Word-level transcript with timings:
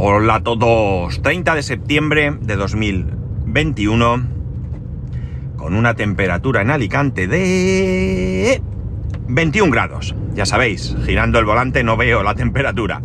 Hola 0.00 0.36
a 0.36 0.42
todos, 0.44 1.20
30 1.22 1.56
de 1.56 1.62
septiembre 1.64 2.32
de 2.40 2.54
2021, 2.54 4.28
con 5.56 5.74
una 5.74 5.94
temperatura 5.94 6.62
en 6.62 6.70
Alicante 6.70 7.26
de 7.26 8.62
21 9.26 9.72
grados. 9.72 10.14
Ya 10.34 10.46
sabéis, 10.46 10.94
girando 11.04 11.40
el 11.40 11.46
volante 11.46 11.82
no 11.82 11.96
veo 11.96 12.22
la 12.22 12.36
temperatura. 12.36 13.02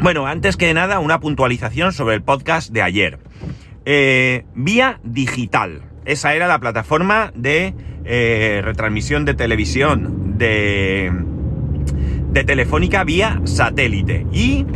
Bueno, 0.00 0.28
antes 0.28 0.56
que 0.56 0.72
nada, 0.74 1.00
una 1.00 1.18
puntualización 1.18 1.92
sobre 1.92 2.14
el 2.14 2.22
podcast 2.22 2.70
de 2.70 2.82
ayer. 2.82 3.18
Eh, 3.84 4.44
vía 4.54 5.00
digital. 5.02 5.82
Esa 6.04 6.34
era 6.34 6.46
la 6.46 6.60
plataforma 6.60 7.32
de 7.34 7.74
eh, 8.04 8.60
retransmisión 8.62 9.24
de 9.24 9.34
televisión 9.34 10.38
de, 10.38 11.12
de 12.30 12.44
Telefónica 12.44 13.02
vía 13.02 13.40
satélite. 13.42 14.24
Y 14.32 14.66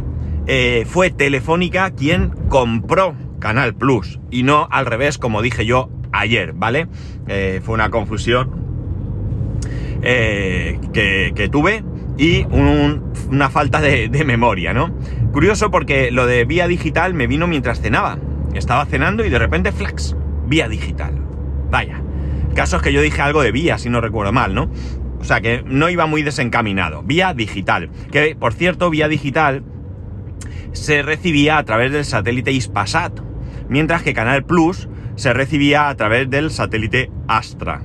eh, 0.51 0.87
fue 0.89 1.11
Telefónica 1.11 1.91
quien 1.91 2.31
compró 2.49 3.14
Canal 3.39 3.75
Plus 3.75 4.18
y 4.31 4.45
no 4.45 4.67
al 4.71 4.86
revés 4.86 5.18
como 5.18 5.43
dije 5.43 5.67
yo 5.67 5.91
ayer, 6.11 6.55
¿vale? 6.55 6.89
Eh, 7.27 7.61
fue 7.63 7.75
una 7.75 7.91
confusión 7.91 8.50
eh, 10.00 10.81
que, 10.95 11.49
tuve 11.53 11.85
y 12.17 12.46
una 12.50 13.50
falta 13.50 13.82
de, 13.82 14.08
memoria, 14.25 14.72
¿no? 14.72 14.91
Curioso 15.32 15.71
porque 15.71 16.11
lo 16.11 16.27
de 16.27 16.46
vía 16.46 16.67
digital 16.67 17.13
me 17.13 17.27
vino 17.27 17.46
mientras 17.46 17.83
cenaba. 17.83 18.19
Estaba 18.55 18.86
cenando 18.86 19.27
y 19.27 19.29
de 19.29 19.39
repente 19.39 19.71
flax, 19.71 20.17
vía 20.46 20.67
digital. 20.67 21.13
Vaya. 21.71 22.00
Caso 22.55 22.79
es 22.79 22.83
que 22.83 22.94
yo 22.94 23.03
dije 23.03 23.21
algo 23.21 23.43
de 23.43 23.53
vía, 23.53 23.77
si 23.77 23.91
no 23.91 24.00
recuerdo 24.00 24.33
mal, 24.33 24.55
¿no? 24.55 24.71
O 25.21 25.25
sea 25.25 25.43
que 25.43 25.63
no 25.67 25.91
iba 25.91 26.07
muy 26.07 26.22
desencaminado. 26.22 27.03
Vía 27.03 27.35
digital. 27.35 27.91
Que, 28.11 28.35
por 28.35 28.55
cierto, 28.55 28.89
vía 28.89 29.08
digital 29.08 29.63
se 30.72 31.03
recibía 31.03 31.58
a 31.58 31.64
través 31.64 31.93
del 31.93 32.05
satélite 32.05 32.53
Ispasat, 32.53 33.20
mientras 33.69 34.02
que 34.02 34.14
Canal 34.14 34.44
Plus 34.44 34.88
se 35.16 35.33
recibía 35.33 35.88
a 35.88 35.94
través 35.97 36.30
del 36.30 36.50
satélite 36.50 37.11
Astra. 37.27 37.83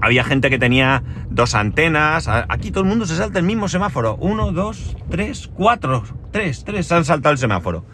Había 0.00 0.24
gente 0.24 0.50
que 0.50 0.58
tenía 0.58 1.02
dos 1.30 1.54
antenas. 1.54 2.28
Aquí 2.28 2.70
todo 2.70 2.84
el 2.84 2.90
mundo 2.90 3.06
se 3.06 3.16
salta 3.16 3.38
el 3.38 3.44
mismo 3.44 3.68
semáforo. 3.68 4.16
Uno, 4.16 4.52
dos, 4.52 4.96
tres, 5.08 5.50
cuatro. 5.54 6.04
Tres, 6.30 6.64
tres 6.64 6.90
han 6.92 7.04
saltado 7.04 7.32
el 7.32 7.38
semáforo. 7.38 7.86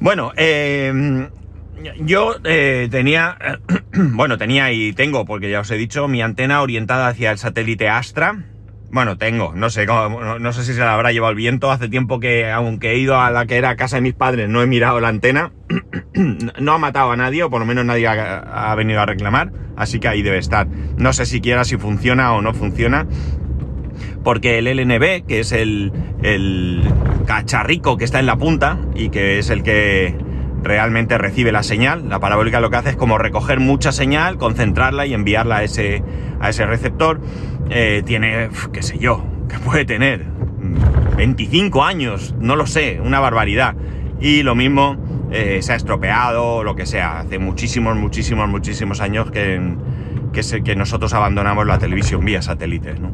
Bueno, 0.00 0.32
em, 0.36 1.28
yo 2.00 2.36
eh, 2.44 2.88
tenía, 2.90 3.38
bueno, 3.92 4.36
tenía 4.36 4.72
y 4.72 4.92
tengo, 4.92 5.24
porque 5.24 5.50
ya 5.50 5.60
os 5.60 5.70
he 5.70 5.76
dicho, 5.76 6.08
mi 6.08 6.20
antena 6.20 6.60
orientada 6.60 7.08
hacia 7.08 7.30
el 7.30 7.38
satélite 7.38 7.88
Astra 7.88 8.44
bueno, 8.94 9.18
tengo, 9.18 9.52
no 9.56 9.70
sé, 9.70 9.86
no, 9.86 10.52
sé 10.52 10.62
si 10.62 10.72
se 10.72 10.78
la 10.78 10.94
habrá 10.94 11.10
llevado 11.10 11.32
el 11.32 11.36
viento. 11.36 11.72
Hace 11.72 11.88
tiempo 11.88 12.20
que, 12.20 12.48
aunque 12.48 12.92
he 12.92 12.98
ido 12.98 13.18
a 13.20 13.32
la 13.32 13.44
que 13.44 13.56
era 13.56 13.74
casa 13.74 13.96
de 13.96 14.02
mis 14.02 14.14
padres, 14.14 14.48
no 14.48 14.62
he 14.62 14.68
mirado 14.68 15.00
la 15.00 15.08
antena. 15.08 15.50
no 16.60 16.72
ha 16.72 16.78
matado 16.78 17.10
a 17.10 17.16
nadie, 17.16 17.42
o 17.42 17.50
por 17.50 17.58
lo 17.58 17.66
menos 17.66 17.84
nadie 17.84 18.06
ha, 18.06 18.72
venido 18.76 19.00
a 19.00 19.06
reclamar. 19.06 19.50
Así 19.76 19.98
que 19.98 20.06
ahí 20.06 20.22
debe 20.22 20.38
estar. 20.38 20.68
No 20.96 21.12
sé 21.12 21.26
siquiera 21.26 21.64
si 21.64 21.76
funciona 21.76 22.34
o 22.34 22.40
no 22.40 22.54
funciona. 22.54 23.08
Porque 24.22 24.58
el 24.58 24.66
LNB, 24.66 25.26
que 25.26 25.40
es 25.40 25.50
el, 25.50 25.90
el 26.22 26.84
cacharrico 27.26 27.96
que 27.96 28.04
está 28.04 28.20
en 28.20 28.26
la 28.26 28.36
punta 28.36 28.78
y 28.94 29.08
que 29.08 29.40
es 29.40 29.50
el 29.50 29.64
que 29.64 30.14
realmente 30.64 31.18
recibe 31.18 31.52
la 31.52 31.62
señal. 31.62 32.08
La 32.08 32.18
parabólica 32.18 32.60
lo 32.60 32.70
que 32.70 32.76
hace 32.76 32.90
es 32.90 32.96
como 32.96 33.18
recoger 33.18 33.60
mucha 33.60 33.92
señal, 33.92 34.38
concentrarla 34.38 35.06
y 35.06 35.14
enviarla 35.14 35.58
a 35.58 35.62
ese, 35.62 36.02
a 36.40 36.48
ese 36.48 36.66
receptor. 36.66 37.20
Eh, 37.70 38.02
tiene, 38.04 38.48
qué 38.72 38.82
sé 38.82 38.98
yo, 38.98 39.24
que 39.48 39.58
puede 39.58 39.84
tener 39.84 40.24
25 41.16 41.78
mm, 41.78 41.82
años, 41.82 42.34
no 42.40 42.56
lo 42.56 42.66
sé, 42.66 43.00
una 43.00 43.20
barbaridad. 43.20 43.76
Y 44.20 44.42
lo 44.42 44.54
mismo 44.54 44.96
eh, 45.30 45.60
se 45.62 45.72
ha 45.72 45.76
estropeado, 45.76 46.64
lo 46.64 46.74
que 46.74 46.86
sea. 46.86 47.20
Hace 47.20 47.38
muchísimos, 47.38 47.96
muchísimos, 47.96 48.48
muchísimos 48.48 49.00
años 49.00 49.30
que, 49.30 49.60
que, 50.32 50.62
que 50.62 50.76
nosotros 50.76 51.12
abandonamos 51.12 51.66
la 51.66 51.78
televisión 51.78 52.24
vía 52.24 52.42
satélites. 52.42 52.98
¿no? 52.98 53.12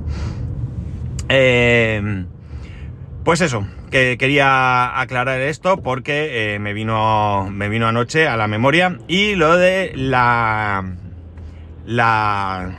Eh, 1.29 2.25
pues 3.25 3.41
eso, 3.41 3.65
que 3.91 4.17
quería 4.19 5.01
aclarar 5.01 5.41
esto 5.41 5.79
porque 5.83 6.55
eh, 6.55 6.59
me, 6.59 6.73
vino, 6.73 7.49
me 7.51 7.69
vino 7.69 7.87
anoche 7.87 8.29
a 8.29 8.37
la 8.37 8.47
memoria 8.47 8.99
y 9.09 9.35
lo 9.35 9.57
de 9.57 9.93
la, 9.95 10.95
la, 11.85 12.79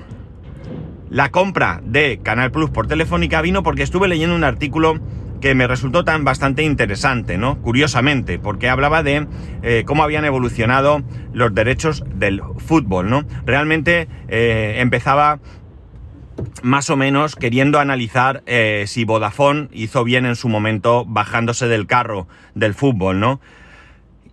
la 1.09 1.29
compra 1.29 1.81
de 1.83 2.19
Canal 2.23 2.51
Plus 2.51 2.69
por 2.69 2.87
Telefónica 2.87 3.41
vino 3.41 3.63
porque 3.63 3.83
estuve 3.83 4.07
leyendo 4.07 4.35
un 4.35 4.43
artículo 4.43 4.99
que 5.41 5.55
me 5.55 5.67
resultó 5.67 6.05
tan 6.05 6.23
bastante 6.23 6.63
interesante, 6.63 7.37
¿no? 7.37 7.61
Curiosamente, 7.61 8.39
porque 8.39 8.69
hablaba 8.69 9.03
de 9.03 9.27
eh, 9.63 9.83
cómo 9.85 10.03
habían 10.03 10.23
evolucionado 10.23 11.01
los 11.33 11.53
derechos 11.53 12.05
del 12.13 12.41
fútbol, 12.57 13.09
¿no? 13.09 13.25
Realmente 13.45 14.07
eh, 14.29 14.75
empezaba 14.77 15.39
más 16.63 16.89
o 16.89 16.97
menos 16.97 17.35
queriendo 17.35 17.79
analizar 17.79 18.43
eh, 18.45 18.85
si 18.87 19.05
Vodafone 19.05 19.69
hizo 19.71 20.03
bien 20.03 20.25
en 20.25 20.35
su 20.35 20.49
momento 20.49 21.05
bajándose 21.05 21.67
del 21.67 21.87
carro 21.87 22.27
del 22.55 22.73
fútbol, 22.73 23.19
¿no? 23.19 23.41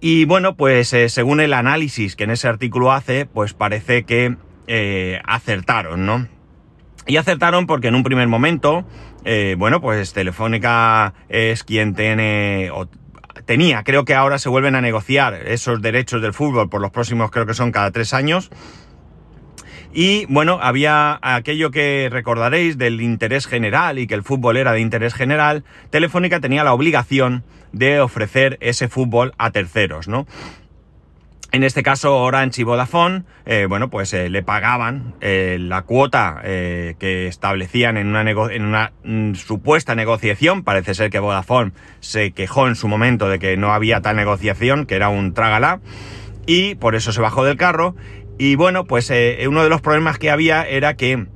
Y 0.01 0.25
bueno, 0.27 0.57
pues 0.57 0.93
eh, 0.93 1.09
según 1.09 1.41
el 1.41 1.53
análisis 1.53 2.15
que 2.15 2.25
en 2.25 2.31
ese 2.31 2.49
artículo 2.49 2.93
hace, 2.93 3.27
pues 3.27 3.53
parece 3.53 4.05
que 4.05 4.37
eh, 4.67 5.21
acertaron, 5.25 6.07
¿no? 6.07 6.29
Y 7.07 7.17
acertaron 7.17 7.67
porque 7.67 7.89
en 7.89 7.95
un 7.95 8.03
primer 8.03 8.29
momento, 8.29 8.85
bueno, 9.57 9.81
pues 9.81 10.13
Telefónica 10.13 11.15
es 11.31 11.65
quien 11.65 11.95
tiene, 11.95 12.71
o 12.71 12.87
tenía, 13.47 13.83
creo 13.83 14.05
que 14.05 14.15
ahora 14.15 14.39
se 14.39 14.51
vuelven 14.51 14.75
a 14.75 14.83
negociar 14.83 15.35
esos 15.35 15.81
derechos 15.81 16.21
del 16.21 16.35
fútbol 16.35 16.69
por 16.69 16.83
los 16.83 16.91
próximos, 16.91 17.31
creo 17.31 17.47
que 17.47 17.55
son 17.55 17.73
cada 17.73 17.91
tres 17.91 18.13
años. 18.13 18.51
Y 19.93 20.27
bueno, 20.27 20.59
había 20.61 21.19
aquello 21.23 21.71
que 21.71 22.09
recordaréis 22.11 22.79
del 22.79 23.01
interés 23.01 23.47
general 23.47 23.99
y 23.99 24.07
que 24.07 24.15
el 24.15 24.23
fútbol 24.23 24.57
era 24.57 24.73
de 24.73 24.81
interés 24.81 25.15
general. 25.15 25.65
Telefónica 25.91 26.41
tenía 26.41 26.65
la 26.65 26.75
obligación 26.75 27.45
de 27.73 28.01
ofrecer 28.01 28.59
ese 28.61 28.89
fútbol 28.89 29.35
a 29.39 29.51
terceros, 29.51 30.09
¿no? 30.09 30.27
En 31.51 31.65
este 31.65 31.83
caso, 31.83 32.19
Orange 32.19 32.61
y 32.61 32.65
Vodafone, 32.65 33.23
eh, 33.47 33.65
bueno, 33.67 33.89
pues 33.89 34.13
eh, 34.13 34.29
le 34.29 34.43
pagaban 34.43 35.15
eh, 35.23 35.57
la 35.59 35.81
cuota 35.83 36.43
que 36.43 37.27
establecían 37.27 37.97
en 37.97 38.09
una, 38.09 38.21
en 38.21 38.65
una 38.65 38.93
mm, 39.03 39.33
supuesta 39.33 39.95
negociación. 39.95 40.63
Parece 40.63 40.93
ser 40.93 41.09
que 41.09 41.21
Vodafone 41.21 41.73
se 42.01 42.33
quejó 42.33 42.69
en 42.69 42.75
su 42.75 42.87
momento 42.87 43.31
de 43.31 43.39
que 43.39 43.57
no 43.57 43.73
había 43.73 44.03
tal 44.03 44.17
negociación, 44.17 44.85
que 44.85 44.97
era 44.97 45.09
un 45.09 45.33
trágala, 45.33 45.81
y 46.45 46.75
por 46.75 46.95
eso 46.95 47.13
se 47.13 47.23
bajó 47.23 47.45
del 47.45 47.57
carro. 47.57 47.95
Y 48.39 48.55
bueno, 48.55 48.85
pues 48.85 49.11
eh, 49.11 49.45
uno 49.49 49.65
de 49.65 49.69
los 49.69 49.81
problemas 49.81 50.19
que 50.19 50.31
había 50.31 50.63
era 50.63 50.95
que 50.95 51.27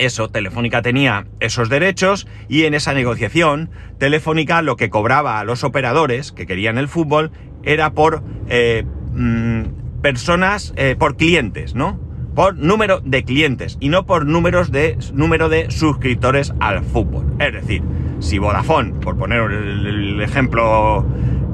eso, 0.00 0.28
Telefónica 0.28 0.82
tenía 0.82 1.26
esos 1.40 1.68
derechos 1.68 2.26
y 2.48 2.64
en 2.64 2.74
esa 2.74 2.94
negociación 2.94 3.70
Telefónica 3.98 4.62
lo 4.62 4.76
que 4.76 4.88
cobraba 4.88 5.40
a 5.40 5.44
los 5.44 5.64
operadores 5.64 6.32
que 6.32 6.46
querían 6.46 6.78
el 6.78 6.88
fútbol 6.88 7.32
era 7.62 7.92
por 7.92 8.22
eh, 8.48 8.84
mm, 9.12 10.00
personas, 10.00 10.72
eh, 10.76 10.96
por 10.98 11.16
clientes, 11.16 11.74
¿no? 11.74 12.00
Por 12.34 12.56
número 12.56 13.00
de 13.00 13.24
clientes 13.24 13.76
y 13.80 13.88
no 13.88 14.06
por 14.06 14.24
números 14.24 14.70
de, 14.72 14.96
número 15.12 15.48
de 15.48 15.70
suscriptores 15.70 16.54
al 16.60 16.82
fútbol. 16.82 17.26
Es 17.38 17.52
decir, 17.52 17.82
si 18.20 18.38
Vodafone, 18.38 18.92
por 19.00 19.18
poner 19.18 19.50
el, 19.50 20.20
ejemplo 20.22 21.04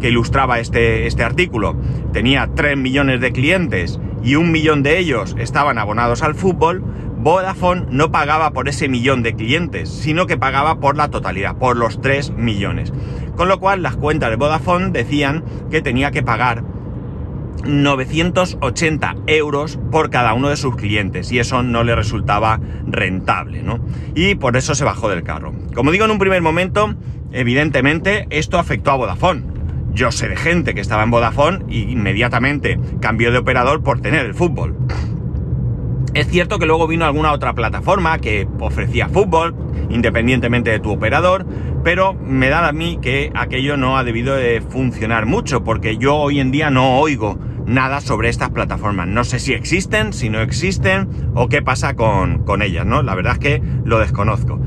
que 0.01 0.11
ilustraba 0.11 0.61
este, 0.61 1.07
este 1.07 1.25
artículo, 1.25 1.77
tenía 2.13 2.51
3 2.55 2.77
millones 2.77 3.21
de 3.21 3.33
clientes 3.33 3.99
y 4.23 4.35
un 4.35 4.51
millón 4.51 4.83
de 4.83 4.99
ellos 4.99 5.37
estaban 5.39 5.79
abonados 5.79 6.23
al 6.23 6.35
fútbol, 6.35 6.83
Vodafone 7.19 7.87
no 7.91 8.13
pagaba 8.13 8.53
por 8.53 8.69
ese 8.69 8.89
millón 8.89 9.23
de 9.23 9.35
clientes, 9.35 9.89
sino 9.89 10.27
que 10.27 10.37
pagaba 10.37 10.81
por 10.81 10.97
la 10.97 11.09
totalidad, 11.09 11.57
por 11.57 11.77
los 11.77 12.01
3 12.01 12.31
millones. 12.31 12.93
Con 13.37 13.49
lo 13.49 13.59
cual 13.59 13.83
las 13.83 13.97
cuentas 13.97 14.31
de 14.31 14.37
Vodafone 14.37 14.91
decían 14.91 15.45
que 15.71 15.83
tenía 15.83 16.11
que 16.11 16.23
pagar 16.23 16.63
980 17.65 19.17
euros 19.27 19.79
por 19.91 20.11
cada 20.11 20.35
uno 20.35 20.49
de 20.49 20.57
sus 20.57 20.77
clientes 20.77 21.33
y 21.33 21.39
eso 21.39 21.63
no 21.63 21.83
le 21.85 21.97
resultaba 21.97 22.61
rentable, 22.87 23.63
¿no? 23.63 23.81
Y 24.15 24.37
por 24.37 24.57
eso 24.57 24.75
se 24.75 24.85
bajó 24.85 25.09
del 25.09 25.23
carro. 25.23 25.53
Como 25.75 25.91
digo 25.91 26.05
en 26.05 26.13
un 26.13 26.19
primer 26.19 26.43
momento, 26.43 26.95
evidentemente 27.33 28.27
esto 28.31 28.59
afectó 28.59 28.93
a 28.93 28.97
Vodafone 28.97 29.56
yo 29.97 30.13
sé 30.13 30.29
de 30.29 30.37
gente 30.37 30.75
que 30.75 30.83
estaba 30.83 31.03
en 31.03 31.11
Vodafone 31.11 31.65
y 31.69 31.91
inmediatamente 31.91 32.79
cambió 33.01 33.33
de 33.33 33.39
operador 33.39 33.83
por 33.83 34.01
tener 34.01 34.27
el 34.27 34.35
fútbol. 34.35 34.77
Es 36.13 36.29
cierto 36.29 36.59
que 36.59 36.67
luego 36.67 36.87
vino 36.87 37.07
alguna 37.07 37.33
otra 37.33 37.55
plataforma 37.55 38.19
que 38.19 38.47
ofrecía 38.61 39.09
fútbol, 39.09 39.55
independientemente 39.89 40.71
de 40.71 40.81
tu 40.81 40.93
operador, 40.93 41.47
pero 41.83 42.13
me 42.13 42.51
da 42.51 42.69
a 42.69 42.73
mí 42.73 42.99
que 43.01 43.33
aquello 43.35 43.77
no 43.77 43.97
ha 43.97 44.05
debido 44.05 44.37
de 44.37 44.61
funcionar 44.61 45.25
mucho, 45.25 45.65
porque 45.65 45.97
yo 45.97 46.15
hoy 46.15 46.41
en 46.41 46.51
día 46.53 46.71
no 46.71 46.99
oigo 46.99 47.39
nada 47.67 48.01
sobre 48.01 48.29
estas 48.29 48.51
plataformas. 48.51 49.09
No 49.09 49.25
sé 49.25 49.39
si 49.39 49.55
existen, 49.55 50.13
si 50.13 50.29
no 50.29 50.41
existen, 50.41 51.09
o 51.35 51.49
qué 51.49 51.63
pasa 51.63 51.97
con, 51.97 52.45
con 52.45 52.61
ellas, 52.61 52.85
¿no? 52.85 53.03
La 53.03 53.15
verdad 53.15 53.35
es 53.35 53.39
que 53.39 53.63
lo 53.85 53.99
desconozco. 53.99 54.61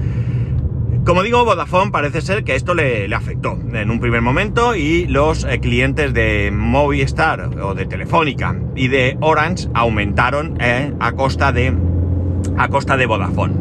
Como 1.09 1.23
digo, 1.23 1.43
Vodafone 1.43 1.89
parece 1.89 2.21
ser 2.21 2.43
que 2.43 2.53
esto 2.53 2.75
le, 2.75 3.11
afectó 3.15 3.57
en 3.73 3.89
un 3.89 3.99
primer 3.99 4.21
momento 4.21 4.75
y 4.75 5.07
los 5.07 5.43
eh, 5.43 5.59
clientes 5.59 6.13
de 6.13 6.51
Movistar 6.53 7.49
o 7.59 7.73
de 7.73 7.87
Telefónica 7.87 8.55
y 8.75 8.89
de 8.89 9.17
Orange 9.19 9.69
aumentaron 9.73 10.55
eh, 10.61 10.93
a 10.99 11.13
costa 11.13 11.51
de 11.51 11.73
a 12.59 12.67
costa 12.67 12.95
de 12.95 13.07
Vodafone. 13.07 13.55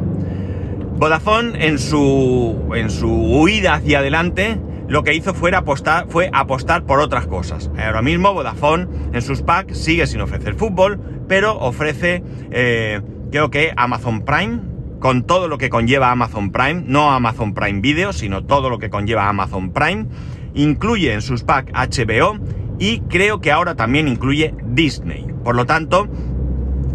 Vodafone 0.98 1.66
en 1.66 1.78
su 1.78 2.70
en 2.74 2.90
su 2.90 3.10
huida 3.10 3.76
hacia 3.76 4.00
adelante 4.00 4.60
lo 4.86 5.02
que 5.02 5.14
hizo 5.14 5.32
fue 5.32 5.50
apostar, 5.54 6.04
fue 6.10 6.28
apostar 6.34 6.84
por 6.84 7.00
otras 7.00 7.26
cosas. 7.26 7.70
Ahora 7.78 8.02
mismo 8.02 8.34
Vodafone 8.34 8.88
en 9.14 9.22
sus 9.22 9.40
packs 9.40 9.78
sigue 9.78 10.06
sin 10.06 10.20
ofrecer 10.20 10.54
fútbol, 10.54 11.00
pero 11.28 11.58
ofrece 11.58 12.22
eh, 12.50 13.00
creo 13.30 13.48
que 13.48 13.72
Amazon 13.74 14.26
Prime 14.26 14.60
con 14.98 15.24
todo 15.24 15.48
lo 15.48 15.58
que 15.58 15.70
conlleva 15.70 16.10
Amazon 16.10 16.50
Prime, 16.50 16.82
no 16.86 17.12
Amazon 17.12 17.54
Prime 17.54 17.80
Video, 17.80 18.12
sino 18.12 18.44
todo 18.44 18.70
lo 18.70 18.78
que 18.78 18.90
conlleva 18.90 19.28
Amazon 19.28 19.70
Prime. 19.72 20.06
Incluye 20.54 21.12
en 21.12 21.22
sus 21.22 21.44
packs 21.44 21.72
HBO 21.72 22.38
y 22.78 23.00
creo 23.00 23.40
que 23.40 23.52
ahora 23.52 23.74
también 23.74 24.08
incluye 24.08 24.54
Disney. 24.64 25.26
Por 25.44 25.56
lo 25.56 25.66
tanto, 25.66 26.08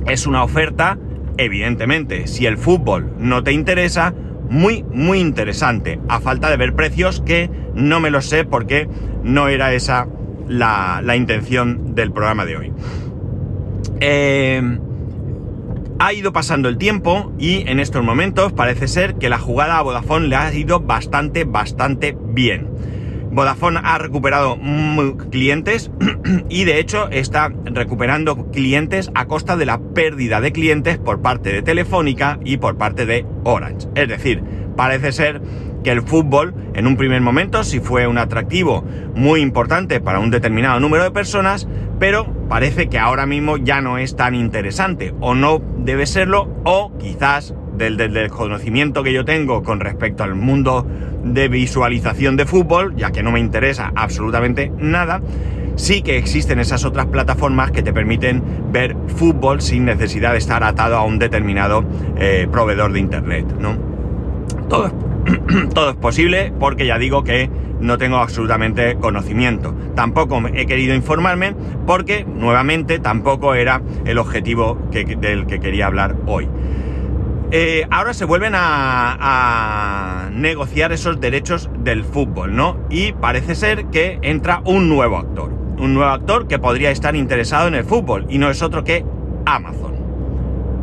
es 0.05 0.27
una 0.27 0.43
oferta, 0.43 0.97
evidentemente, 1.37 2.27
si 2.27 2.45
el 2.45 2.57
fútbol 2.57 3.13
no 3.17 3.43
te 3.43 3.53
interesa, 3.53 4.13
muy, 4.49 4.83
muy 4.83 5.19
interesante. 5.19 5.99
A 6.09 6.19
falta 6.19 6.49
de 6.49 6.57
ver 6.57 6.73
precios 6.73 7.21
que 7.21 7.49
no 7.73 7.99
me 7.99 8.11
lo 8.11 8.21
sé 8.21 8.45
porque 8.45 8.87
no 9.23 9.47
era 9.47 9.73
esa 9.73 10.07
la, 10.47 11.01
la 11.03 11.15
intención 11.15 11.95
del 11.95 12.11
programa 12.11 12.45
de 12.45 12.57
hoy. 12.57 12.73
Eh, 13.99 14.79
ha 16.03 16.11
ido 16.11 16.33
pasando 16.33 16.67
el 16.67 16.77
tiempo 16.77 17.31
y 17.39 17.65
en 17.69 17.79
estos 17.79 18.03
momentos 18.03 18.51
parece 18.51 18.89
ser 18.89 19.15
que 19.15 19.29
la 19.29 19.39
jugada 19.39 19.77
a 19.77 19.81
Vodafone 19.83 20.27
le 20.27 20.35
ha 20.35 20.53
ido 20.53 20.81
bastante, 20.81 21.45
bastante 21.45 22.13
bien. 22.19 22.67
Vodafone 23.31 23.79
ha 23.81 23.97
recuperado 23.99 24.59
clientes 25.31 25.91
y 26.49 26.65
de 26.65 26.79
hecho 26.79 27.07
está 27.09 27.53
recuperando 27.63 28.51
clientes 28.51 29.11
a 29.15 29.27
costa 29.27 29.55
de 29.55 29.65
la 29.65 29.79
pérdida 29.79 30.41
de 30.41 30.51
clientes 30.51 30.97
por 30.97 31.21
parte 31.21 31.53
de 31.53 31.61
Telefónica 31.61 32.37
y 32.43 32.57
por 32.57 32.77
parte 32.77 33.05
de 33.05 33.25
Orange. 33.45 33.87
Es 33.95 34.09
decir, 34.09 34.43
parece 34.75 35.13
ser 35.13 35.41
que 35.85 35.91
el 35.91 36.01
fútbol 36.01 36.53
en 36.73 36.85
un 36.85 36.97
primer 36.97 37.21
momento 37.21 37.63
sí 37.63 37.79
fue 37.79 38.07
un 38.07 38.17
atractivo 38.17 38.83
muy 39.15 39.39
importante 39.39 40.01
para 40.01 40.19
un 40.19 40.31
determinado 40.31 40.81
número 40.81 41.05
de 41.05 41.11
personas, 41.11 41.65
pero 41.97 42.25
parece 42.53 42.87
que 42.87 42.99
ahora 42.99 43.25
mismo 43.25 43.57
ya 43.57 43.81
no 43.81 43.97
es 43.97 44.15
tan 44.15 44.35
interesante 44.35 45.11
o 45.21 45.33
no 45.33 45.59
debe 45.79 46.05
serlo 46.05 46.47
o 46.65 46.95
quizás 46.99 47.55
del, 47.75 47.97
desconocimiento 47.97 49.01
que 49.01 49.11
yo 49.11 49.25
tengo 49.25 49.63
con 49.63 49.79
respecto 49.79 50.23
al 50.23 50.35
mundo 50.35 50.85
de 51.23 51.47
visualización 51.47 52.37
de 52.37 52.45
fútbol, 52.45 52.95
ya 52.95 53.09
que 53.09 53.23
no 53.23 53.31
me 53.31 53.39
interesa 53.39 53.91
absolutamente 53.95 54.71
nada, 54.77 55.19
sí 55.77 56.03
que 56.03 56.19
existen 56.19 56.59
esas 56.59 56.85
otras 56.85 57.07
plataformas 57.07 57.71
que 57.71 57.81
te 57.81 57.91
permiten 57.91 58.43
ver 58.71 58.95
fútbol 59.07 59.59
sin 59.59 59.85
necesidad 59.85 60.33
de 60.33 60.37
estar 60.37 60.63
atado 60.63 60.95
a 60.97 61.03
un 61.03 61.17
determinado 61.17 61.83
eh, 62.19 62.47
proveedor 62.51 62.93
de 62.93 62.99
internet, 62.99 63.47
¿no? 63.57 63.75
Todo 64.69 65.02
todo 65.73 65.91
es 65.91 65.95
posible 65.95 66.53
porque 66.59 66.85
ya 66.85 66.97
digo 66.97 67.23
que 67.23 67.49
no 67.79 67.97
tengo 67.97 68.17
absolutamente 68.17 68.95
conocimiento. 68.95 69.75
Tampoco 69.95 70.41
he 70.53 70.65
querido 70.65 70.95
informarme 70.95 71.55
porque 71.85 72.25
nuevamente 72.25 72.99
tampoco 72.99 73.55
era 73.55 73.81
el 74.05 74.17
objetivo 74.17 74.77
del 74.91 75.45
que 75.45 75.59
quería 75.59 75.87
hablar 75.87 76.15
hoy. 76.25 76.47
Eh, 77.55 77.85
ahora 77.91 78.15
se 78.15 78.25
vuelven 78.25 78.53
a, 78.55 80.29
negociar 80.31 80.91
esos 80.91 81.21
derechos 81.21 81.69
del 81.83 82.03
fútbol, 82.03 82.55
¿no? 82.55 82.79
Y 82.89 83.11
parece 83.11 83.53
ser 83.53 83.85
que 83.91 84.17
entra 84.23 84.63
un 84.65 84.89
nuevo 84.89 85.17
actor. 85.17 85.51
Un 85.77 85.93
nuevo 85.93 86.09
actor 86.11 86.47
que 86.47 86.57
podría 86.57 86.89
estar 86.89 87.15
interesado 87.15 87.67
en 87.67 87.75
el 87.75 87.83
fútbol 87.83 88.25
y 88.27 88.39
no 88.39 88.49
es 88.49 88.63
otro 88.63 88.83
que 88.83 89.05
Amazon. 89.45 89.93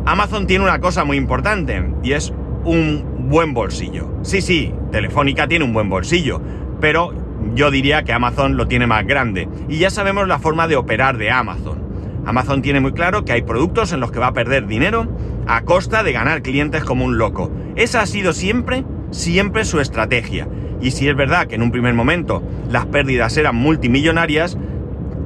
Amazon 0.05 0.47
tiene 0.47 0.63
una 0.63 0.79
cosa 0.79 1.03
muy 1.03 1.17
importante 1.17 1.83
y 2.03 2.13
es 2.13 2.33
un 2.63 3.10
buen 3.29 3.53
bolsillo. 3.53 4.09
Sí, 4.23 4.41
sí, 4.41 4.73
Telefónica 4.91 5.47
tiene 5.47 5.65
un 5.65 5.73
buen 5.73 5.89
bolsillo, 5.89 6.41
pero 6.79 7.13
yo 7.55 7.71
diría 7.71 8.03
que 8.03 8.13
Amazon 8.13 8.57
lo 8.57 8.67
tiene 8.67 8.87
más 8.87 9.05
grande. 9.05 9.47
Y 9.69 9.77
ya 9.77 9.89
sabemos 9.89 10.27
la 10.27 10.39
forma 10.39 10.67
de 10.67 10.75
operar 10.75 11.17
de 11.17 11.31
Amazon. 11.31 11.81
Amazon 12.25 12.61
tiene 12.61 12.79
muy 12.79 12.93
claro 12.93 13.25
que 13.25 13.33
hay 13.33 13.41
productos 13.41 13.93
en 13.93 13.99
los 13.99 14.11
que 14.11 14.19
va 14.19 14.27
a 14.27 14.33
perder 14.33 14.67
dinero 14.67 15.07
a 15.47 15.61
costa 15.61 16.03
de 16.03 16.11
ganar 16.11 16.41
clientes 16.41 16.83
como 16.83 17.05
un 17.05 17.17
loco. 17.17 17.51
Esa 17.75 18.01
ha 18.01 18.05
sido 18.05 18.33
siempre, 18.33 18.85
siempre 19.09 19.65
su 19.65 19.79
estrategia. 19.79 20.47
Y 20.81 20.91
si 20.91 21.07
es 21.07 21.15
verdad 21.15 21.47
que 21.47 21.55
en 21.55 21.63
un 21.63 21.71
primer 21.71 21.93
momento 21.93 22.43
las 22.69 22.85
pérdidas 22.85 23.37
eran 23.37 23.55
multimillonarias, 23.55 24.57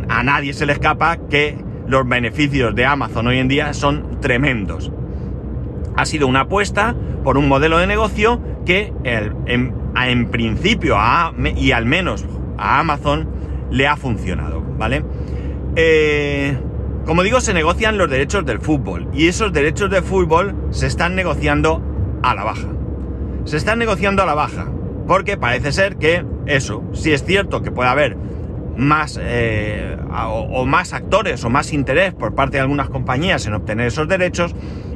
a 0.10 0.24
nadie 0.24 0.54
se 0.54 0.66
le 0.66 0.74
escapa 0.74 1.18
que 1.30 1.58
los 1.88 2.08
beneficios 2.08 2.74
de 2.76 2.86
Amazon 2.86 3.28
hoy 3.28 3.40
en 3.40 3.48
día 3.48 3.74
son 3.74 4.20
tremendos. 4.22 4.92
Ha 5.96 6.06
sido 6.06 6.28
una 6.28 6.42
apuesta 6.42 6.96
por 7.24 7.38
un 7.38 7.48
modelo 7.48 7.78
de 7.78 7.88
negocio 7.88 8.42
que 8.66 8.94
en, 9.06 10.30
principio 10.30 10.98
y 11.56 11.72
al 11.72 11.86
menos 11.86 12.26
a 12.58 12.80
Amazon 12.80 13.30
le 13.72 13.88
ha 13.88 13.96
funcionado, 13.96 14.62
¿vale? 14.78 15.04
Eh, 15.76 16.58
como 17.06 17.22
digo, 17.22 17.40
se 17.40 17.54
negocian 17.54 17.98
los 17.98 18.10
derechos 18.10 18.46
del 18.46 18.60
fútbol 18.60 19.08
y 19.14 19.28
esos 19.28 19.54
derechos 19.54 19.92
de 19.92 20.02
fútbol 20.02 20.56
se 20.72 20.88
están 20.88 21.16
negociando 21.16 21.82
a 22.24 22.34
la 22.34 22.44
baja. 22.44 22.68
Se 23.46 23.58
están 23.58 23.78
negociando 23.78 24.24
a 24.24 24.26
la 24.26 24.34
baja 24.34 24.68
porque 25.08 25.38
parece 25.38 25.72
ser 25.72 25.98
que 25.98 26.26
eso, 26.48 26.84
si 26.94 27.14
es 27.14 27.24
cierto 27.24 27.62
que 27.62 27.72
puede 27.72 27.90
haber 27.90 28.18
más 28.76 29.20
eh, 29.22 29.98
o 30.12 30.66
más 30.66 30.94
actores 30.94 31.44
o 31.44 31.50
más 31.50 31.74
interés 31.74 32.14
por 32.14 32.34
parte 32.34 32.58
de 32.58 32.62
algunas 32.62 32.90
compañías 32.90 33.46
en 33.46 33.54
obtener 33.54 33.88
esos 33.88 34.08
derechos, 34.08 34.56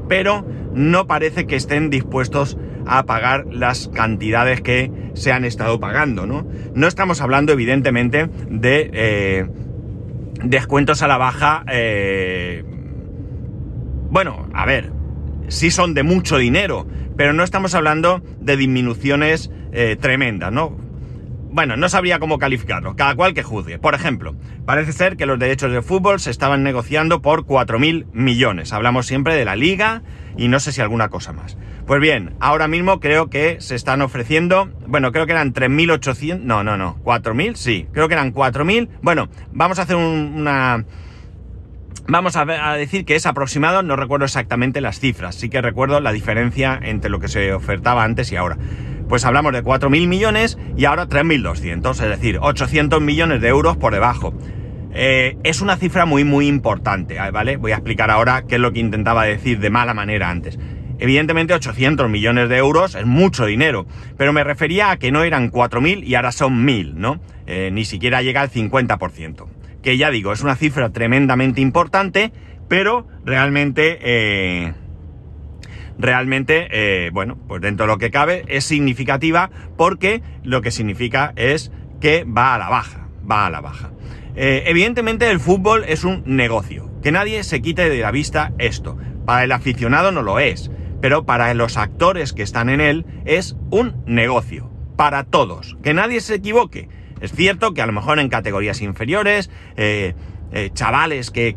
pero 0.09 0.45
no 0.73 1.07
parece 1.07 1.47
que 1.47 1.55
estén 1.55 1.89
dispuestos 1.89 2.57
a 2.85 3.05
pagar 3.05 3.45
las 3.51 3.87
cantidades 3.87 4.61
que 4.61 4.91
se 5.13 5.31
han 5.31 5.45
estado 5.45 5.79
pagando, 5.79 6.25
¿no? 6.25 6.45
No 6.73 6.87
estamos 6.87 7.21
hablando, 7.21 7.53
evidentemente, 7.53 8.29
de 8.49 8.89
eh, 8.93 9.47
descuentos 10.43 11.01
a 11.03 11.07
la 11.07 11.17
baja. 11.17 11.63
Eh, 11.71 12.63
bueno, 14.09 14.49
a 14.53 14.65
ver, 14.65 14.91
sí 15.47 15.71
son 15.71 15.93
de 15.93 16.03
mucho 16.03 16.37
dinero, 16.37 16.87
pero 17.15 17.31
no 17.33 17.43
estamos 17.43 17.75
hablando 17.75 18.21
de 18.39 18.57
disminuciones 18.57 19.51
eh, 19.71 19.97
tremendas, 19.99 20.51
¿no? 20.51 20.88
Bueno, 21.51 21.75
no 21.77 21.89
sabría 21.89 22.19
cómo 22.19 22.37
calificarlo, 22.37 22.95
cada 22.95 23.15
cual 23.15 23.33
que 23.33 23.41
juzgue. 23.41 23.79
Por 23.79 23.95
ejemplo, 23.95 24.35
parece 24.65 24.93
ser 24.93 25.17
que 25.17 25.25
los 25.25 25.39
derechos 25.39 25.71
de 25.71 25.81
fútbol 25.81 26.19
se 26.19 26.29
estaban 26.29 26.61
negociando 26.61 27.23
por 27.23 27.45
4.000 27.45 28.05
millones. 28.13 28.71
Hablamos 28.71 29.07
siempre 29.07 29.33
de 29.33 29.45
la 29.45 29.55
liga 29.55 30.03
y 30.37 30.47
no 30.47 30.59
sé 30.59 30.71
si 30.71 30.81
alguna 30.81 31.09
cosa 31.09 31.33
más. 31.33 31.57
Pues 31.87 31.99
bien, 32.01 32.35
ahora 32.39 32.67
mismo 32.67 32.99
creo 32.99 33.31
que 33.31 33.61
se 33.61 33.73
están 33.73 34.03
ofreciendo, 34.03 34.69
bueno, 34.85 35.11
creo 35.11 35.25
que 35.25 35.31
eran 35.31 35.51
3.800, 35.53 36.39
no, 36.39 36.63
no, 36.63 36.77
no, 36.77 36.99
4.000, 37.03 37.55
sí, 37.55 37.87
creo 37.93 38.07
que 38.07 38.13
eran 38.13 38.31
4.000. 38.31 38.87
Bueno, 39.01 39.27
vamos 39.51 39.79
a 39.79 39.83
hacer 39.83 39.95
una... 39.95 40.85
Vamos 42.07 42.35
a, 42.35 42.41
a, 42.41 42.75
decir 42.75 43.05
que 43.05 43.15
es 43.15 43.25
aproximado, 43.27 43.83
no 43.83 43.95
recuerdo 43.95 44.25
exactamente 44.25 44.81
las 44.81 44.99
cifras, 44.99 45.35
sí 45.35 45.49
que 45.49 45.61
recuerdo 45.61 45.99
la 45.99 46.11
diferencia 46.11 46.79
entre 46.81 47.09
lo 47.09 47.19
que 47.19 47.27
se 47.27 47.53
ofertaba 47.53 48.03
antes 48.03 48.31
y 48.31 48.35
ahora 48.35 48.57
pues 49.09 49.25
hablamos 49.25 49.51
de 49.51 49.63
4.000 49.63 50.07
millones 50.07 50.57
y 50.77 50.85
ahora 50.85 51.07
3.200, 51.07 51.91
es 51.91 52.09
decir, 52.09 52.37
800 52.39 53.01
millones 53.01 53.41
de 53.41 53.47
euros 53.47 53.75
por 53.75 53.91
debajo. 53.91 54.33
Eh, 54.93 55.37
es 55.43 55.61
una 55.61 55.75
cifra 55.77 56.05
muy 56.05 56.23
muy 56.23 56.47
importante, 56.47 57.17
¿vale? 57.31 57.57
Voy 57.57 57.71
a 57.71 57.75
explicar 57.75 58.11
ahora 58.11 58.43
qué 58.47 58.55
es 58.55 58.61
lo 58.61 58.71
que 58.71 58.79
intentaba 58.79 59.25
decir 59.25 59.59
de 59.59 59.69
mala 59.69 59.93
manera 59.93 60.29
antes. 60.29 60.57
Evidentemente 60.99 61.53
800 61.53 62.09
millones 62.09 62.49
de 62.49 62.57
euros 62.57 62.95
es 62.95 63.05
mucho 63.05 63.45
dinero, 63.45 63.87
pero 64.17 64.31
me 64.31 64.43
refería 64.43 64.91
a 64.91 64.97
que 64.97 65.11
no 65.11 65.23
eran 65.23 65.51
4.000 65.51 66.03
y 66.03 66.15
ahora 66.15 66.31
son 66.31 66.65
1.000, 66.65 66.93
¿no? 66.93 67.19
Eh, 67.47 67.71
ni 67.71 67.85
siquiera 67.85 68.21
llega 68.21 68.41
al 68.41 68.51
50%. 68.51 69.47
Que 69.81 69.97
ya 69.97 70.11
digo, 70.11 70.33
es 70.33 70.41
una 70.41 70.55
cifra 70.55 70.89
tremendamente 70.91 71.61
importante, 71.61 72.31
pero 72.67 73.07
realmente... 73.25 73.97
Eh, 74.01 74.73
realmente, 75.99 76.67
eh, 76.71 77.11
bueno, 77.11 77.37
pues 77.47 77.61
dentro 77.61 77.85
de 77.85 77.91
lo 77.91 77.97
que 77.99 78.09
cabe, 78.09 78.43
es 78.47 78.63
significativa 78.63 79.51
porque 79.77 80.23
lo 80.43 80.61
que 80.61 80.71
significa 80.71 81.33
es 81.35 81.71
que 81.99 82.23
va 82.23 82.55
a 82.55 82.57
la 82.57 82.69
baja, 82.69 83.09
va 83.29 83.45
a 83.45 83.49
la 83.49 83.59
baja. 83.59 83.91
Eh, 84.35 84.63
evidentemente 84.67 85.29
el 85.29 85.41
fútbol 85.41 85.83
es 85.85 86.05
un 86.05 86.23
negocio, 86.25 86.89
que 87.03 87.11
nadie 87.11 87.43
se 87.43 87.61
quite 87.61 87.89
de 87.89 87.99
la 87.99 88.11
vista 88.11 88.53
esto. 88.57 88.97
Para 89.25 89.43
el 89.43 89.51
aficionado 89.51 90.11
no 90.11 90.21
lo 90.21 90.39
es, 90.39 90.71
pero 91.01 91.25
para 91.25 91.53
los 91.53 91.77
actores 91.77 92.31
que 92.31 92.43
están 92.43 92.69
en 92.69 92.79
él 92.79 93.05
es 93.25 93.57
un 93.69 94.01
negocio, 94.05 94.71
para 94.95 95.25
todos, 95.25 95.77
que 95.83 95.93
nadie 95.93 96.21
se 96.21 96.35
equivoque. 96.35 96.87
Es 97.19 97.33
cierto 97.33 97.73
que 97.73 97.81
a 97.81 97.85
lo 97.85 97.91
mejor 97.91 98.19
en 98.19 98.29
categorías 98.29 98.81
inferiores, 98.81 99.51
eh, 99.75 100.13
chavales 100.73 101.31
que, 101.31 101.55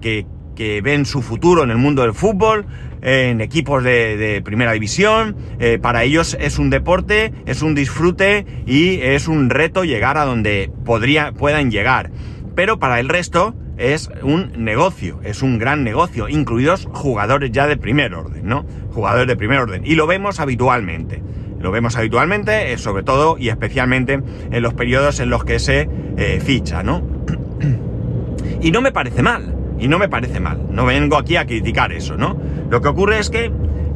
que 0.56 0.80
ven 0.82 1.06
su 1.06 1.22
futuro 1.22 1.62
en 1.62 1.70
el 1.70 1.78
mundo 1.78 2.02
del 2.02 2.14
fútbol, 2.14 2.66
en 3.02 3.40
equipos 3.40 3.84
de, 3.84 4.40
primera 4.44 4.72
división. 4.72 5.36
Eh, 5.58 5.78
para 5.80 6.04
ellos 6.04 6.36
es 6.40 6.58
un 6.58 6.70
deporte, 6.70 7.32
es 7.46 7.62
un 7.62 7.74
disfrute 7.74 8.46
y 8.66 9.00
es 9.00 9.28
un 9.28 9.50
reto 9.50 9.84
llegar 9.84 10.16
a 10.16 10.24
donde 10.24 10.70
podría, 10.84 11.32
puedan 11.32 11.70
llegar. 11.70 12.10
Pero 12.54 12.78
para 12.78 13.00
el 13.00 13.08
resto 13.08 13.54
es 13.76 14.10
un 14.22 14.52
negocio, 14.64 15.20
es 15.24 15.42
un 15.42 15.58
gran 15.58 15.82
negocio, 15.84 16.28
incluidos 16.28 16.88
jugadores 16.92 17.50
ya 17.50 17.66
de 17.66 17.76
primer 17.76 18.14
orden, 18.14 18.46
¿no? 18.46 18.64
Jugadores 18.92 19.26
de 19.26 19.36
primer 19.36 19.58
orden. 19.58 19.82
Y 19.84 19.94
lo 19.94 20.06
vemos 20.06 20.40
habitualmente. 20.40 21.22
Lo 21.60 21.70
vemos 21.70 21.96
habitualmente, 21.96 22.72
eh, 22.72 22.78
sobre 22.78 23.04
todo 23.04 23.36
y 23.38 23.48
especialmente 23.48 24.20
en 24.50 24.62
los 24.62 24.74
periodos 24.74 25.20
en 25.20 25.30
los 25.30 25.44
que 25.44 25.58
se 25.58 25.88
eh, 26.16 26.40
ficha, 26.44 26.82
¿no? 26.82 27.02
y 28.60 28.72
no 28.72 28.80
me 28.80 28.90
parece 28.90 29.22
mal, 29.22 29.54
y 29.82 29.88
no 29.88 29.98
me 29.98 30.08
parece 30.08 30.38
mal. 30.38 30.60
No 30.70 30.86
vengo 30.86 31.16
aquí 31.16 31.34
a 31.34 31.44
criticar 31.44 31.92
eso, 31.92 32.16
¿no? 32.16 32.40
Lo 32.70 32.80
que 32.80 32.88
ocurre 32.88 33.18
es 33.18 33.30
que 33.30 33.50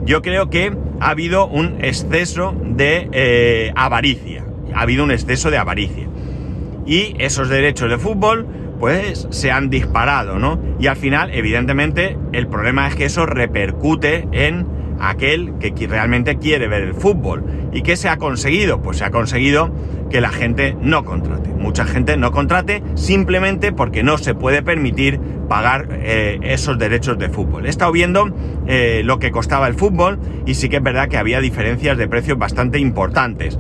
yo 0.04 0.20
creo 0.20 0.50
que 0.50 0.76
ha 0.98 1.10
habido 1.10 1.46
un 1.46 1.76
exceso 1.80 2.56
de 2.60 3.08
eh, 3.12 3.72
avaricia. 3.76 4.44
Ha 4.74 4.80
habido 4.80 5.04
un 5.04 5.12
exceso 5.12 5.48
de 5.48 5.58
avaricia. 5.58 6.08
Y 6.86 7.14
esos 7.18 7.48
derechos 7.48 7.88
de 7.88 7.98
fútbol, 7.98 8.48
pues 8.80 9.28
se 9.30 9.52
han 9.52 9.70
disparado, 9.70 10.40
¿no? 10.40 10.58
Y 10.80 10.88
al 10.88 10.96
final, 10.96 11.30
evidentemente, 11.32 12.18
el 12.32 12.48
problema 12.48 12.88
es 12.88 12.96
que 12.96 13.04
eso 13.04 13.24
repercute 13.24 14.26
en 14.32 14.66
aquel 15.00 15.54
que 15.58 15.86
realmente 15.86 16.36
quiere 16.36 16.68
ver 16.68 16.82
el 16.82 16.94
fútbol. 16.94 17.44
¿Y 17.72 17.82
qué 17.82 17.96
se 17.96 18.08
ha 18.08 18.16
conseguido? 18.16 18.82
Pues 18.82 18.98
se 18.98 19.04
ha 19.04 19.10
conseguido 19.10 19.70
que 20.10 20.20
la 20.20 20.30
gente 20.30 20.76
no 20.80 21.04
contrate. 21.04 21.50
Mucha 21.50 21.84
gente 21.84 22.16
no 22.16 22.30
contrate 22.32 22.82
simplemente 22.94 23.72
porque 23.72 24.02
no 24.02 24.18
se 24.18 24.34
puede 24.34 24.62
permitir 24.62 25.18
pagar 25.48 25.88
eh, 25.92 26.38
esos 26.42 26.78
derechos 26.78 27.18
de 27.18 27.28
fútbol. 27.28 27.66
He 27.66 27.68
estado 27.68 27.92
viendo 27.92 28.32
eh, 28.66 29.02
lo 29.04 29.18
que 29.18 29.30
costaba 29.30 29.66
el 29.68 29.74
fútbol 29.74 30.18
y 30.44 30.54
sí 30.54 30.68
que 30.68 30.76
es 30.76 30.82
verdad 30.82 31.08
que 31.08 31.18
había 31.18 31.40
diferencias 31.40 31.98
de 31.98 32.08
precios 32.08 32.38
bastante 32.38 32.78
importantes. 32.78 33.58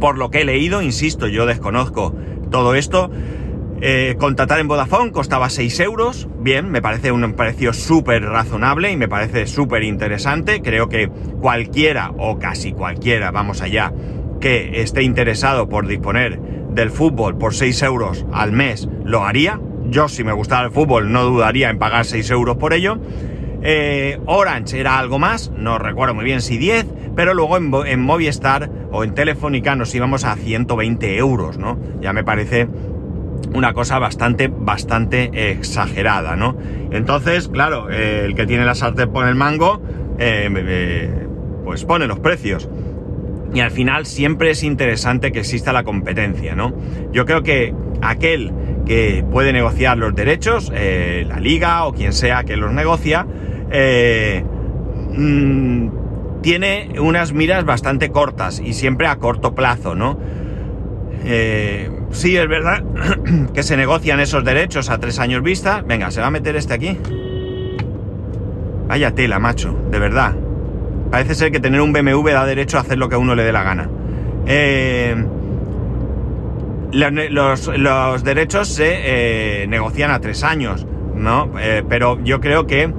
Por 0.00 0.18
lo 0.18 0.30
que 0.30 0.42
he 0.42 0.44
leído, 0.44 0.82
insisto, 0.82 1.26
yo 1.26 1.46
desconozco 1.46 2.14
todo 2.50 2.74
esto, 2.74 3.10
eh, 3.82 4.16
contratar 4.18 4.60
en 4.60 4.68
Vodafone 4.68 5.10
costaba 5.10 5.48
6 5.48 5.80
euros. 5.80 6.28
Bien, 6.40 6.70
me 6.70 6.82
parece 6.82 7.12
un 7.12 7.32
precio 7.32 7.72
súper 7.72 8.22
razonable 8.24 8.90
y 8.90 8.96
me 8.96 9.08
parece 9.08 9.46
súper 9.46 9.84
interesante. 9.84 10.60
Creo 10.60 10.88
que 10.88 11.08
cualquiera 11.40 12.12
o 12.18 12.38
casi 12.38 12.72
cualquiera, 12.72 13.30
vamos 13.30 13.62
allá, 13.62 13.92
que 14.40 14.82
esté 14.82 15.02
interesado 15.02 15.68
por 15.68 15.86
disponer 15.86 16.38
del 16.70 16.90
fútbol 16.90 17.38
por 17.38 17.54
6 17.54 17.82
euros 17.82 18.26
al 18.32 18.52
mes 18.52 18.88
lo 19.04 19.24
haría. 19.24 19.60
Yo 19.88 20.08
si 20.08 20.24
me 20.24 20.32
gustara 20.32 20.66
el 20.66 20.72
fútbol 20.72 21.10
no 21.10 21.24
dudaría 21.24 21.70
en 21.70 21.78
pagar 21.78 22.04
6 22.04 22.30
euros 22.30 22.58
por 22.58 22.74
ello. 22.74 22.98
Eh, 23.62 24.18
Orange 24.26 24.80
era 24.80 24.98
algo 24.98 25.18
más, 25.18 25.50
no 25.56 25.78
recuerdo 25.78 26.14
muy 26.14 26.24
bien 26.24 26.40
si 26.40 26.56
10, 26.56 26.86
pero 27.14 27.34
luego 27.34 27.58
en, 27.58 27.70
en 27.86 28.00
Movistar 28.00 28.70
o 28.90 29.04
en 29.04 29.14
Telefónica 29.14 29.76
nos 29.76 29.94
íbamos 29.94 30.24
a 30.24 30.34
120 30.36 31.18
euros, 31.18 31.58
¿no? 31.58 31.78
Ya 32.00 32.14
me 32.14 32.24
parece 32.24 32.68
una 33.54 33.72
cosa 33.72 33.98
bastante, 33.98 34.48
bastante 34.48 35.50
exagerada, 35.50 36.36
¿no? 36.36 36.56
Entonces, 36.90 37.48
claro, 37.48 37.90
eh, 37.90 38.24
el 38.24 38.34
que 38.34 38.46
tiene 38.46 38.64
la 38.64 38.74
sartén 38.74 39.10
pone 39.12 39.28
el 39.30 39.34
mango, 39.34 39.82
eh, 40.18 41.10
pues 41.64 41.84
pone 41.84 42.06
los 42.06 42.20
precios. 42.20 42.68
Y 43.52 43.60
al 43.60 43.70
final 43.70 44.06
siempre 44.06 44.50
es 44.50 44.62
interesante 44.62 45.32
que 45.32 45.40
exista 45.40 45.72
la 45.72 45.82
competencia, 45.82 46.54
¿no? 46.54 46.72
Yo 47.12 47.24
creo 47.26 47.42
que 47.42 47.74
aquel 48.00 48.52
que 48.86 49.24
puede 49.30 49.52
negociar 49.52 49.98
los 49.98 50.14
derechos, 50.14 50.70
eh, 50.74 51.24
la 51.28 51.40
liga 51.40 51.84
o 51.84 51.92
quien 51.92 52.12
sea 52.12 52.44
que 52.44 52.56
los 52.56 52.72
negocia, 52.72 53.26
mm, 55.16 55.88
tiene 56.42 56.92
unas 57.00 57.32
miras 57.32 57.64
bastante 57.64 58.10
cortas 58.10 58.60
y 58.60 58.72
siempre 58.72 59.06
a 59.06 59.16
corto 59.16 59.54
plazo, 59.54 59.94
¿no? 59.94 60.18
Eh, 61.24 61.90
sí, 62.10 62.36
es 62.36 62.48
verdad 62.48 62.82
que 63.54 63.62
se 63.62 63.76
negocian 63.76 64.20
esos 64.20 64.44
derechos 64.44 64.90
a 64.90 64.98
tres 64.98 65.18
años 65.18 65.42
vista. 65.42 65.82
Venga, 65.86 66.10
¿se 66.10 66.20
va 66.20 66.28
a 66.28 66.30
meter 66.30 66.56
este 66.56 66.74
aquí? 66.74 66.98
Vaya 68.88 69.14
tela, 69.14 69.38
macho, 69.38 69.76
de 69.90 69.98
verdad. 69.98 70.34
Parece 71.10 71.34
ser 71.34 71.52
que 71.52 71.60
tener 71.60 71.80
un 71.80 71.92
BMW 71.92 72.30
da 72.30 72.46
derecho 72.46 72.78
a 72.78 72.80
hacer 72.80 72.98
lo 72.98 73.08
que 73.08 73.14
a 73.16 73.18
uno 73.18 73.34
le 73.34 73.42
dé 73.42 73.52
la 73.52 73.62
gana. 73.62 73.88
Eh, 74.46 75.16
los, 76.92 78.24
derechos 78.24 78.68
se 78.68 79.62
eh, 79.62 79.66
negocian 79.68 80.10
a 80.10 80.20
tres 80.20 80.42
años, 80.42 80.86
¿no? 81.14 81.52
pero 81.88 82.18
yo 82.24 82.40
creo 82.40 82.66
que 82.66 82.88
mm, 82.88 82.94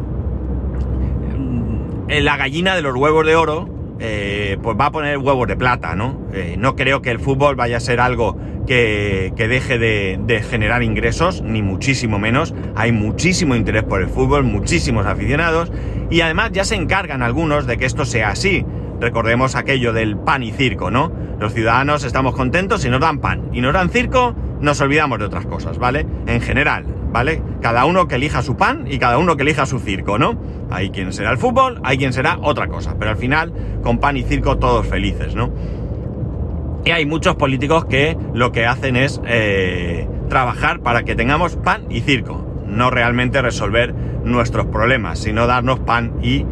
la 2.21 2.37
gallina 2.37 2.75
de 2.75 2.81
los 2.81 2.95
huevos 2.95 3.25
de 3.25 3.35
oro 3.35 3.80
eh, 4.03 4.57
pues 4.63 4.75
va 4.79 4.87
a 4.87 4.91
poner 4.91 5.19
huevos 5.19 5.47
de 5.47 5.55
plata, 5.55 5.95
¿no? 5.95 6.19
Eh, 6.33 6.55
no 6.57 6.75
creo 6.75 7.03
que 7.03 7.11
el 7.11 7.19
fútbol 7.19 7.55
vaya 7.55 7.77
a 7.77 7.79
ser 7.79 7.99
algo 7.99 8.35
que, 8.65 9.31
deje 9.37 9.77
de, 9.77 10.43
generar 10.49 10.81
ingresos, 10.81 11.43
ni 11.43 11.61
muchísimo 11.61 12.17
menos. 12.17 12.55
Hay 12.75 12.91
muchísimo 12.91 13.55
interés 13.55 13.83
por 13.83 14.01
el 14.01 14.07
fútbol, 14.07 14.43
muchísimos 14.43 15.05
aficionados, 15.05 15.71
y 16.09 16.21
además 16.21 16.51
ya 16.51 16.63
se 16.63 16.75
encargan 16.75 17.21
algunos 17.21 17.67
de 17.67 17.77
que 17.77 17.85
esto 17.85 18.05
sea 18.05 18.29
así. 18.29 18.65
Recordemos 18.99 19.55
aquello 19.55 19.93
del 19.93 20.17
pan 20.17 20.41
y 20.41 20.51
circo, 20.51 20.89
¿no? 20.89 21.11
Los 21.39 21.53
ciudadanos 21.53 22.03
estamos 22.03 22.35
contentos 22.35 22.81
si 22.81 22.89
nos 22.89 23.01
dan 23.01 23.19
pan 23.19 23.49
y 23.53 23.61
nos 23.61 23.73
dan 23.73 23.89
circo, 23.89 24.35
nos 24.61 24.81
olvidamos 24.81 25.19
de 25.19 25.25
otras 25.25 25.45
cosas, 25.45 25.77
¿vale? 25.77 26.07
En 26.25 26.41
general, 26.41 26.85
¿vale? 27.11 27.41
Cada 27.61 27.85
uno 27.85 28.07
que 28.07 28.15
elija 28.15 28.41
su 28.41 28.55
pan 28.55 28.85
y 28.89 28.97
cada 28.97 29.17
uno 29.17 29.35
que 29.35 29.43
elija 29.43 29.65
su 29.65 29.79
circo, 29.79 30.17
¿no? 30.17 30.39
Hay 30.69 30.89
quien 30.89 31.11
será 31.13 31.31
el 31.31 31.37
fútbol, 31.37 31.79
hay 31.83 31.97
quien 31.97 32.13
será 32.13 32.37
otra 32.41 32.67
cosa, 32.67 32.95
pero 32.97 33.11
al 33.11 33.17
final, 33.17 33.53
con 33.83 33.99
pan 33.99 34.17
y 34.17 34.23
circo, 34.23 34.57
todos 34.57 34.87
felices, 34.87 35.35
¿no? 35.35 35.51
Y 36.85 36.91
hay 36.91 37.05
muchos 37.05 37.35
políticos 37.35 37.85
que 37.85 38.17
lo 38.33 38.51
que 38.51 38.65
hacen 38.65 38.95
es 38.95 39.21
eh, 39.25 40.07
trabajar 40.29 40.79
para 40.79 41.03
que 41.03 41.15
tengamos 41.15 41.55
pan 41.57 41.85
y 41.89 42.01
circo, 42.01 42.45
no 42.65 42.89
realmente 42.89 43.41
resolver 43.41 43.93
nuestros 44.23 44.65
problemas, 44.67 45.19
sino 45.19 45.45
darnos 45.45 45.79
pan 45.79 46.13
y 46.23 46.45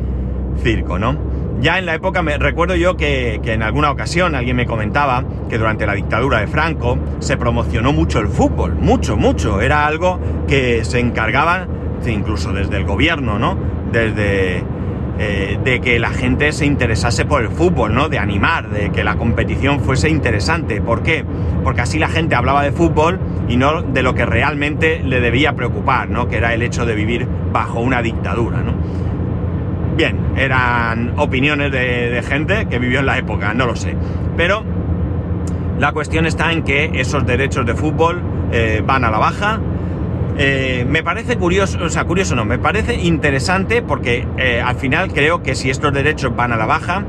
circo, 0.61 0.99
¿no? 0.99 1.28
Ya 1.61 1.77
en 1.77 1.85
la 1.85 1.95
época, 1.95 2.21
me 2.21 2.37
recuerdo 2.37 2.75
yo 2.75 2.95
que, 2.95 3.41
en 3.43 3.63
alguna 3.63 3.91
ocasión 3.91 4.33
alguien 4.33 4.55
me 4.55 4.65
comentaba 4.65 5.25
que 5.49 5.57
durante 5.57 5.85
la 5.85 5.93
dictadura 5.93 6.39
de 6.39 6.47
Franco 6.47 6.97
se 7.19 7.35
promocionó 7.35 7.91
mucho 7.91 8.19
el 8.19 8.29
fútbol, 8.29 8.75
mucho, 8.75 9.17
mucho. 9.17 9.59
Era 9.59 9.85
algo 9.85 10.19
que 10.47 10.85
se 10.85 10.99
encargaban, 10.99 11.67
incluso 12.07 12.53
desde 12.53 12.77
el 12.77 12.85
gobierno, 12.85 13.39
¿no? 13.39 13.57
Desde 13.91 14.63
eh, 15.21 15.59
de 15.61 15.81
que 15.81 15.99
la 15.99 16.11
gente 16.11 16.53
se 16.53 16.65
interesase 16.65 17.25
por 17.25 17.41
el 17.41 17.49
fútbol, 17.49 17.93
¿no? 17.93 18.07
De 18.07 18.19
animar, 18.19 18.69
de 18.69 18.89
que 18.91 19.03
la 19.03 19.17
competición 19.17 19.81
fuese 19.81 20.09
interesante. 20.09 20.79
¿Por 20.79 21.03
qué? 21.03 21.25
Porque 21.61 21.81
así 21.81 21.99
la 21.99 22.07
gente 22.07 22.35
hablaba 22.35 22.63
de 22.63 22.71
fútbol 22.71 23.19
y 23.49 23.57
no 23.57 23.81
de 23.81 24.01
lo 24.01 24.13
que 24.15 24.25
realmente 24.25 25.03
le 25.03 25.19
debía 25.19 25.57
preocupar, 25.57 26.09
¿no? 26.09 26.29
Que 26.29 26.37
era 26.37 26.53
el 26.53 26.61
hecho 26.61 26.85
de 26.85 26.95
vivir 26.95 27.27
bajo 27.51 27.81
una 27.81 28.01
dictadura, 28.01 28.59
¿no? 28.59 28.75
Bien, 29.99 30.17
eran 30.37 31.15
opiniones 31.17 31.73
de, 31.73 32.23
gente 32.25 32.67
que 32.67 32.79
vivió 32.79 33.01
en 33.01 33.05
la 33.05 33.17
época, 33.17 33.53
no 33.53 33.65
lo 33.65 33.75
sé. 33.75 33.97
Pero 34.37 34.63
la 35.77 35.91
cuestión 35.91 36.25
está 36.25 36.53
en 36.53 36.63
que 36.63 36.89
esos 36.93 37.25
derechos 37.25 37.65
de 37.65 37.75
fútbol 37.75 38.21
eh, 38.53 38.81
van 38.81 39.03
a 39.03 39.11
la 39.11 39.17
baja. 39.17 39.59
Eh, 40.37 40.85
me 40.87 41.03
parece 41.03 41.35
curioso, 41.35 41.79
o 41.83 41.89
sea, 41.89 42.05
curioso 42.05 42.33
no, 42.33 42.45
me 42.45 42.57
parece 42.57 42.95
interesante 42.95 43.81
porque 43.81 44.25
eh, 44.37 44.61
al 44.65 44.77
final 44.77 45.11
creo 45.11 45.43
que 45.43 45.53
si 45.53 45.69
estos 45.69 45.91
derechos 45.91 46.33
van 46.33 46.53
a 46.53 46.55
la 46.55 46.65
baja, 46.65 47.03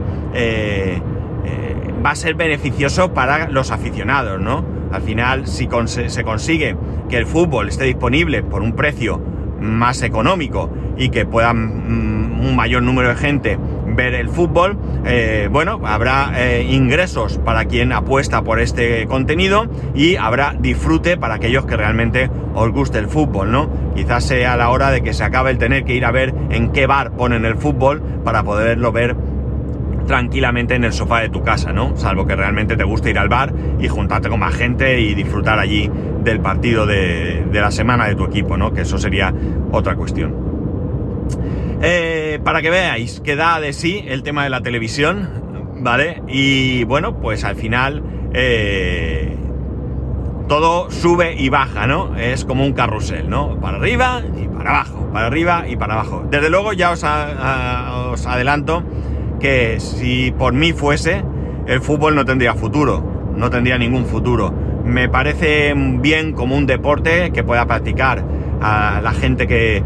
va 2.04 2.10
a 2.10 2.16
ser 2.16 2.34
beneficioso 2.34 3.14
para 3.14 3.48
los 3.50 3.70
aficionados, 3.70 4.40
¿no? 4.40 4.64
Al 4.90 5.02
final, 5.02 5.46
si 5.46 5.68
se 5.86 6.24
consigue 6.24 6.76
que 7.08 7.18
el 7.18 7.26
fútbol 7.26 7.68
esté 7.68 7.84
disponible 7.84 8.42
por 8.42 8.62
un 8.62 8.72
precio 8.72 9.22
más 9.60 10.02
económico 10.02 10.70
y 10.96 11.10
que 11.10 11.26
puedan 11.26 12.19
mm, 12.19 12.19
un 12.40 12.56
mayor 12.56 12.82
número 12.82 13.08
de 13.08 13.16
gente 13.16 13.58
ver 13.86 14.14
el 14.14 14.28
fútbol, 14.28 14.78
eh, 15.04 15.48
bueno, 15.50 15.80
habrá 15.84 16.32
eh, 16.36 16.62
ingresos 16.70 17.38
para 17.38 17.64
quien 17.64 17.92
apuesta 17.92 18.42
por 18.42 18.60
este 18.60 19.06
contenido 19.06 19.66
y 19.94 20.16
habrá 20.16 20.54
disfrute 20.58 21.16
para 21.16 21.34
aquellos 21.34 21.66
que 21.66 21.76
realmente 21.76 22.30
os 22.54 22.70
guste 22.70 22.98
el 22.98 23.08
fútbol, 23.08 23.50
¿no? 23.50 23.68
Quizás 23.94 24.24
sea 24.24 24.56
la 24.56 24.70
hora 24.70 24.90
de 24.90 25.02
que 25.02 25.12
se 25.12 25.24
acabe 25.24 25.50
el 25.50 25.58
tener 25.58 25.84
que 25.84 25.94
ir 25.94 26.04
a 26.04 26.10
ver 26.10 26.34
en 26.50 26.72
qué 26.72 26.86
bar 26.86 27.12
ponen 27.12 27.44
el 27.44 27.56
fútbol 27.56 28.00
para 28.24 28.42
poderlo 28.42 28.92
ver 28.92 29.16
tranquilamente 30.06 30.74
en 30.74 30.82
el 30.82 30.92
sofá 30.92 31.20
de 31.20 31.28
tu 31.28 31.42
casa, 31.42 31.72
¿no? 31.72 31.96
Salvo 31.96 32.26
que 32.26 32.34
realmente 32.34 32.76
te 32.76 32.82
guste 32.82 33.10
ir 33.10 33.18
al 33.18 33.28
bar 33.28 33.52
y 33.78 33.86
juntarte 33.86 34.28
con 34.28 34.40
más 34.40 34.54
gente 34.54 35.00
y 35.00 35.14
disfrutar 35.14 35.58
allí 35.58 35.88
del 36.24 36.40
partido 36.40 36.84
de, 36.84 37.46
la 37.52 37.70
semana 37.70 38.08
de 38.08 38.16
tu 38.16 38.24
equipo, 38.24 38.56
¿no? 38.56 38.72
Que 38.72 38.80
eso 38.80 38.98
sería 38.98 39.32
otra 39.70 39.94
cuestión. 39.94 40.49
Eh, 41.82 42.38
para 42.44 42.60
que 42.62 42.70
veáis 42.70 43.20
que 43.20 43.36
da 43.36 43.60
de 43.60 43.72
sí 43.72 44.04
el 44.06 44.22
tema 44.22 44.44
de 44.44 44.50
la 44.50 44.60
televisión, 44.60 45.28
¿vale? 45.80 46.22
Y 46.28 46.84
bueno, 46.84 47.20
pues 47.20 47.44
al 47.44 47.56
final, 47.56 48.02
eh, 48.34 49.36
todo 50.48 50.90
sube 50.90 51.34
y 51.34 51.48
baja, 51.48 51.86
¿no? 51.86 52.16
Es 52.16 52.44
como 52.44 52.64
un 52.64 52.72
carrusel, 52.72 53.30
¿no? 53.30 53.58
Para 53.60 53.78
arriba 53.78 54.22
y 54.36 54.48
para 54.48 54.70
abajo, 54.70 55.08
para 55.12 55.26
arriba 55.26 55.64
y 55.68 55.76
para 55.76 55.94
abajo. 55.94 56.24
Desde 56.30 56.50
luego 56.50 56.72
ya 56.72 56.90
os, 56.90 57.04
os 57.04 58.26
adelanto 58.26 58.82
que 59.38 59.80
si 59.80 60.32
por 60.32 60.52
mí 60.52 60.72
fuese, 60.72 61.24
el 61.66 61.80
fútbol 61.80 62.14
no 62.14 62.24
tendría 62.24 62.54
futuro, 62.54 63.32
no 63.36 63.48
tendría 63.48 63.78
ningún 63.78 64.06
futuro. 64.06 64.52
Me 64.84 65.08
parece 65.08 65.72
bien 65.76 66.32
como 66.32 66.56
un 66.56 66.66
deporte 66.66 67.30
que 67.32 67.44
pueda 67.44 67.66
practicar 67.66 68.24
a 68.60 69.00
la 69.02 69.12
gente 69.12 69.46
que, 69.46 69.82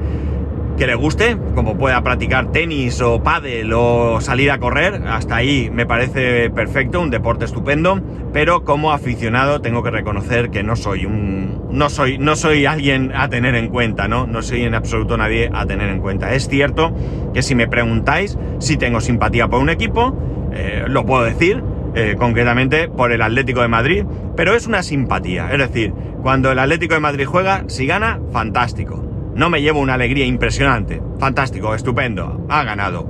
que 0.76 0.86
le 0.86 0.94
guste, 0.94 1.36
como 1.54 1.78
pueda 1.78 2.02
practicar 2.02 2.50
tenis 2.50 3.00
o 3.00 3.22
pádel 3.22 3.72
o 3.72 4.20
salir 4.20 4.50
a 4.50 4.58
correr, 4.58 5.02
hasta 5.06 5.36
ahí 5.36 5.70
me 5.72 5.86
parece 5.86 6.50
perfecto, 6.50 7.00
un 7.00 7.10
deporte 7.10 7.44
estupendo, 7.44 8.00
pero 8.32 8.64
como 8.64 8.92
aficionado 8.92 9.60
tengo 9.60 9.82
que 9.82 9.90
reconocer 9.90 10.50
que 10.50 10.62
no 10.62 10.74
soy 10.74 11.06
un 11.06 11.68
no 11.70 11.90
soy 11.90 12.18
no 12.18 12.34
soy 12.34 12.66
alguien 12.66 13.12
a 13.14 13.28
tener 13.28 13.54
en 13.54 13.68
cuenta, 13.68 14.08
¿no? 14.08 14.26
No 14.26 14.42
soy 14.42 14.62
en 14.62 14.74
absoluto 14.74 15.16
nadie 15.16 15.50
a 15.52 15.64
tener 15.66 15.88
en 15.88 16.00
cuenta. 16.00 16.34
Es 16.34 16.48
cierto 16.48 16.94
que 17.32 17.42
si 17.42 17.54
me 17.54 17.68
preguntáis 17.68 18.36
si 18.58 18.76
tengo 18.76 19.00
simpatía 19.00 19.48
por 19.48 19.60
un 19.60 19.70
equipo, 19.70 20.16
eh, 20.52 20.84
lo 20.88 21.06
puedo 21.06 21.22
decir, 21.22 21.62
eh, 21.94 22.16
concretamente 22.18 22.88
por 22.88 23.12
el 23.12 23.22
Atlético 23.22 23.62
de 23.62 23.68
Madrid, 23.68 24.04
pero 24.36 24.54
es 24.54 24.66
una 24.66 24.82
simpatía, 24.82 25.52
es 25.52 25.58
decir, 25.58 25.92
cuando 26.22 26.50
el 26.50 26.58
Atlético 26.58 26.94
de 26.94 27.00
Madrid 27.00 27.26
juega, 27.26 27.64
si 27.68 27.86
gana, 27.86 28.18
fantástico 28.32 29.13
no 29.34 29.50
me 29.50 29.62
llevo 29.62 29.80
una 29.80 29.94
alegría 29.94 30.26
impresionante. 30.26 31.02
Fantástico, 31.18 31.74
estupendo, 31.74 32.46
ha 32.48 32.64
ganado. 32.64 33.06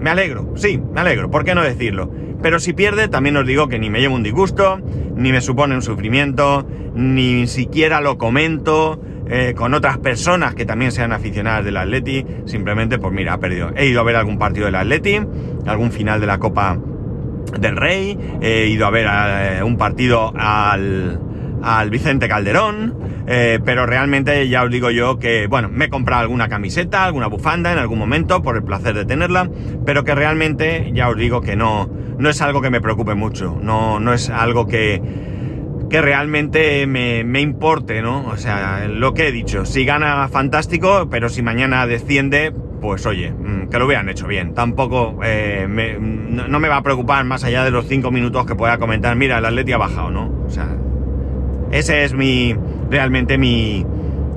Me 0.00 0.10
alegro, 0.10 0.52
sí, 0.56 0.80
me 0.92 1.00
alegro, 1.00 1.30
¿por 1.30 1.44
qué 1.44 1.54
no 1.54 1.62
decirlo? 1.62 2.10
Pero 2.40 2.60
si 2.60 2.72
pierde, 2.72 3.08
también 3.08 3.36
os 3.36 3.46
digo 3.46 3.68
que 3.68 3.78
ni 3.78 3.90
me 3.90 4.00
llevo 4.00 4.14
un 4.14 4.22
disgusto, 4.22 4.80
ni 5.16 5.32
me 5.32 5.40
supone 5.40 5.74
un 5.74 5.82
sufrimiento, 5.82 6.66
ni 6.94 7.48
siquiera 7.48 8.00
lo 8.00 8.16
comento 8.16 9.00
eh, 9.28 9.54
con 9.56 9.74
otras 9.74 9.98
personas 9.98 10.54
que 10.54 10.64
también 10.64 10.92
sean 10.92 11.12
aficionadas 11.12 11.64
del 11.64 11.76
Atleti, 11.76 12.24
simplemente 12.46 12.98
pues 12.98 13.12
mira, 13.12 13.34
ha 13.34 13.40
perdido. 13.40 13.72
He 13.76 13.86
ido 13.86 14.00
a 14.00 14.04
ver 14.04 14.16
algún 14.16 14.38
partido 14.38 14.66
del 14.66 14.76
Atleti, 14.76 15.20
algún 15.66 15.90
final 15.90 16.20
de 16.20 16.26
la 16.26 16.38
Copa 16.38 16.78
del 17.58 17.76
Rey, 17.76 18.16
he 18.40 18.68
ido 18.68 18.86
a 18.86 18.90
ver 18.90 19.06
eh, 19.08 19.62
un 19.62 19.76
partido 19.76 20.32
al, 20.36 21.20
al 21.62 21.90
Vicente 21.90 22.28
Calderón, 22.28 22.96
eh, 23.26 23.58
pero 23.64 23.86
realmente 23.86 24.48
ya 24.48 24.64
os 24.64 24.70
digo 24.70 24.90
yo 24.90 25.18
que, 25.18 25.46
bueno, 25.46 25.68
me 25.68 25.86
he 25.86 25.88
comprado 25.88 26.22
alguna 26.22 26.48
camiseta, 26.48 27.04
alguna 27.04 27.26
bufanda 27.26 27.72
en 27.72 27.78
algún 27.78 27.98
momento 27.98 28.42
por 28.42 28.56
el 28.56 28.62
placer 28.62 28.94
de 28.94 29.04
tenerla, 29.04 29.50
pero 29.84 30.04
que 30.04 30.14
realmente 30.14 30.90
ya 30.94 31.08
os 31.08 31.16
digo 31.16 31.40
que 31.40 31.56
no, 31.56 31.90
no 32.18 32.28
es 32.28 32.40
algo 32.42 32.60
que 32.60 32.70
me 32.70 32.80
preocupe 32.80 33.14
mucho, 33.14 33.58
no, 33.62 34.00
no 34.00 34.12
es 34.12 34.30
algo 34.30 34.66
que, 34.66 35.02
que 35.90 36.02
realmente 36.02 36.86
me, 36.86 37.24
me, 37.24 37.40
importe, 37.40 38.02
¿no? 38.02 38.26
O 38.28 38.36
sea, 38.36 38.86
lo 38.88 39.14
que 39.14 39.28
he 39.28 39.32
dicho, 39.32 39.64
si 39.64 39.84
gana 39.84 40.28
fantástico, 40.28 41.08
pero 41.10 41.28
si 41.28 41.42
mañana 41.42 41.86
desciende, 41.86 42.52
pues 42.80 43.06
oye, 43.06 43.30
mm, 43.30 43.68
que 43.68 43.78
lo 43.78 43.86
hubieran 43.86 44.08
hecho 44.08 44.26
bien. 44.26 44.54
Tampoco 44.54 45.18
eh, 45.24 45.66
no, 45.68 46.60
me 46.60 46.68
va 46.68 46.76
a 46.76 46.82
preocupar 46.82 47.24
más 47.24 47.44
allá 47.44 47.64
de 47.64 47.70
los 47.70 47.86
cinco 47.86 48.10
minutos 48.10 48.46
que 48.46 48.54
pueda 48.54 48.78
comentar, 48.78 49.16
mira, 49.16 49.38
el 49.38 49.44
Atleti 49.44 49.72
ha 49.72 49.78
bajado, 49.78 50.10
¿no? 50.10 50.44
O 50.46 50.50
sea, 50.50 50.68
ese 51.70 52.04
es 52.04 52.14
mi, 52.14 52.54
realmente 52.90 53.38
mi, 53.38 53.84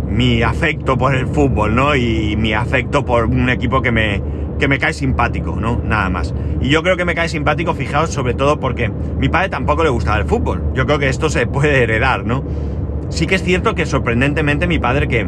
mi 0.10 0.44
afecto 0.44 0.98
por 0.98 1.16
el 1.16 1.28
fútbol, 1.28 1.76
¿no? 1.76 1.96
Y 1.96 2.36
mi 2.38 2.54
afecto 2.54 3.06
por 3.06 3.26
un 3.26 3.50
equipo 3.50 3.82
que 3.82 3.92
me, 3.92 4.22
que 4.60 4.68
me 4.68 4.78
cae 4.78 4.94
simpático, 4.94 5.56
¿no? 5.60 5.82
Nada 5.84 6.10
más. 6.10 6.34
Y 6.62 6.70
yo 6.70 6.84
creo 6.84 6.98
que 6.98 7.06
me 7.06 7.16
cae 7.16 7.30
simpático, 7.30 7.74
fijaos, 7.74 8.12
sobre 8.12 8.34
todo 8.34 8.60
porque 8.60 8.92
mi 9.18 9.30
padre 9.30 9.50
tampoco 9.50 9.84
le 9.84 9.90
gustaba 9.90 10.18
el 10.18 10.26
fútbol. 10.26 10.62
Yo 10.76 10.86
creo 10.86 11.00
que 11.00 11.10
esto 11.10 11.30
se 11.30 11.48
puede 11.48 11.82
heredar, 11.82 12.26
¿no? 12.26 12.44
Sí 13.10 13.26
que 13.26 13.36
es 13.36 13.44
cierto 13.44 13.74
que 13.76 13.86
sorprendentemente 13.86 14.68
mi 14.68 14.80
padre, 14.80 15.08
que 15.08 15.28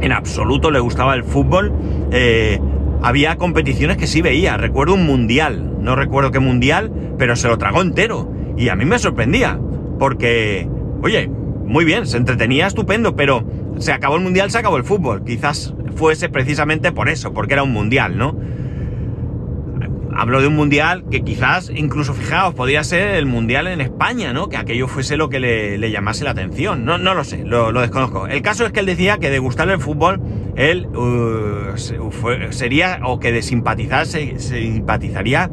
en 0.00 0.12
absoluto 0.12 0.70
le 0.70 0.80
gustaba 0.80 1.14
el 1.14 1.24
fútbol, 1.24 1.72
eh, 2.12 2.60
había 3.02 3.36
competiciones 3.36 3.96
que 3.96 4.06
sí 4.06 4.20
veía. 4.20 4.56
Recuerdo 4.56 4.94
un 4.94 5.06
mundial, 5.06 5.76
no 5.80 5.96
recuerdo 5.96 6.30
qué 6.30 6.40
mundial, 6.40 6.92
pero 7.18 7.36
se 7.36 7.48
lo 7.48 7.58
tragó 7.58 7.80
entero. 7.80 8.30
Y 8.56 8.68
a 8.68 8.76
mí 8.76 8.84
me 8.84 8.98
sorprendía, 8.98 9.58
porque 9.98 10.68
Oye, 11.02 11.28
muy 11.28 11.84
bien, 11.84 12.06
se 12.06 12.16
entretenía 12.16 12.66
estupendo, 12.66 13.16
pero 13.16 13.44
se 13.78 13.92
acabó 13.92 14.16
el 14.16 14.22
mundial, 14.22 14.50
se 14.50 14.58
acabó 14.58 14.76
el 14.76 14.84
fútbol. 14.84 15.24
Quizás 15.24 15.74
fuese 15.96 16.28
precisamente 16.28 16.92
por 16.92 17.08
eso, 17.08 17.32
porque 17.32 17.54
era 17.54 17.62
un 17.62 17.72
mundial, 17.72 18.16
¿no? 18.16 18.36
Hablo 20.18 20.40
de 20.40 20.46
un 20.46 20.56
mundial 20.56 21.04
que 21.10 21.22
quizás, 21.22 21.70
incluso 21.74 22.14
fijaos, 22.14 22.54
podría 22.54 22.82
ser 22.84 23.16
el 23.16 23.26
mundial 23.26 23.66
en 23.66 23.82
España, 23.82 24.32
¿no? 24.32 24.48
Que 24.48 24.56
aquello 24.56 24.88
fuese 24.88 25.18
lo 25.18 25.28
que 25.28 25.40
le, 25.40 25.90
llamase 25.90 26.24
la 26.24 26.30
atención. 26.30 26.86
No, 26.86 26.96
no 26.96 27.14
lo 27.14 27.22
sé, 27.22 27.44
lo, 27.44 27.70
desconozco. 27.72 28.26
El 28.26 28.40
caso 28.40 28.64
es 28.64 28.72
que 28.72 28.80
él 28.80 28.86
decía 28.86 29.18
que 29.18 29.28
de 29.28 29.38
gustarle 29.38 29.74
el 29.74 29.80
fútbol, 29.80 30.22
él 30.56 30.86
uh, 30.86 31.76
sería, 32.50 33.00
o 33.04 33.20
que 33.20 33.30
de 33.30 33.42
simpatizar, 33.42 34.06
se, 34.06 34.38
simpatizaría 34.38 35.50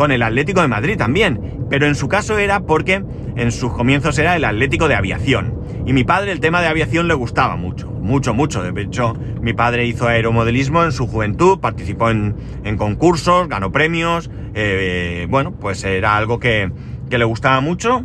con 0.00 0.12
el 0.12 0.22
Atlético 0.22 0.62
de 0.62 0.68
Madrid 0.68 0.96
también. 0.96 1.66
Pero 1.68 1.86
en 1.86 1.94
su 1.94 2.08
caso 2.08 2.38
era 2.38 2.60
porque 2.60 3.04
en 3.36 3.52
sus 3.52 3.70
comienzos 3.74 4.18
era 4.18 4.34
el 4.34 4.46
Atlético 4.46 4.88
de 4.88 4.94
Aviación. 4.94 5.60
Y 5.84 5.92
mi 5.92 6.04
padre 6.04 6.32
el 6.32 6.40
tema 6.40 6.62
de 6.62 6.68
aviación 6.68 7.06
le 7.06 7.12
gustaba 7.12 7.56
mucho, 7.56 7.90
mucho, 7.90 8.32
mucho. 8.32 8.62
De 8.62 8.80
hecho, 8.80 9.12
mi 9.42 9.52
padre 9.52 9.84
hizo 9.84 10.08
aeromodelismo 10.08 10.84
en 10.84 10.92
su 10.92 11.06
juventud, 11.06 11.60
participó 11.60 12.08
en, 12.08 12.34
concursos, 12.78 13.46
ganó 13.46 13.72
premios. 13.72 14.30
Eh, 14.54 15.26
bueno, 15.28 15.52
pues 15.52 15.84
era 15.84 16.16
algo 16.16 16.40
que, 16.40 16.72
que 17.10 17.18
le 17.18 17.26
gustaba 17.26 17.60
mucho. 17.60 18.02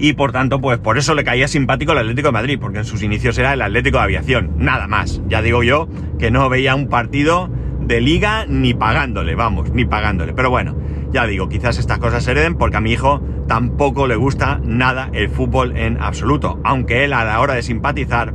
Y 0.00 0.14
por 0.14 0.32
tanto, 0.32 0.60
pues 0.60 0.78
por 0.78 0.98
eso 0.98 1.14
le 1.14 1.22
caía 1.22 1.46
simpático 1.46 1.92
el 1.92 1.98
Atlético 1.98 2.26
de 2.26 2.32
Madrid, 2.32 2.58
porque 2.60 2.78
en 2.78 2.84
sus 2.84 3.04
inicios 3.04 3.38
era 3.38 3.52
el 3.52 3.62
Atlético 3.62 3.98
de 3.98 4.02
Aviación, 4.02 4.54
nada 4.56 4.88
más. 4.88 5.22
Ya 5.28 5.42
digo 5.42 5.62
yo 5.62 5.88
que 6.18 6.32
no 6.32 6.48
veía 6.48 6.74
un 6.74 6.88
partido 6.88 7.50
de 7.86 8.00
liga 8.00 8.46
ni 8.46 8.74
pagándole, 8.74 9.34
vamos, 9.34 9.70
ni 9.70 9.84
pagándole. 9.84 10.32
Pero 10.34 10.50
bueno, 10.50 10.76
ya 11.12 11.26
digo, 11.26 11.48
quizás 11.48 11.78
estas 11.78 11.98
cosas 11.98 12.24
se 12.24 12.32
hereden 12.32 12.56
porque 12.56 12.76
a 12.76 12.80
mi 12.80 12.92
hijo 12.92 13.22
tampoco 13.46 14.06
le 14.06 14.16
gusta 14.16 14.60
nada 14.62 15.08
el 15.12 15.28
fútbol 15.30 15.76
en 15.76 16.00
absoluto, 16.00 16.60
aunque 16.64 17.04
él 17.04 17.12
a 17.12 17.24
la 17.24 17.40
hora 17.40 17.54
de 17.54 17.62
simpatizar, 17.62 18.34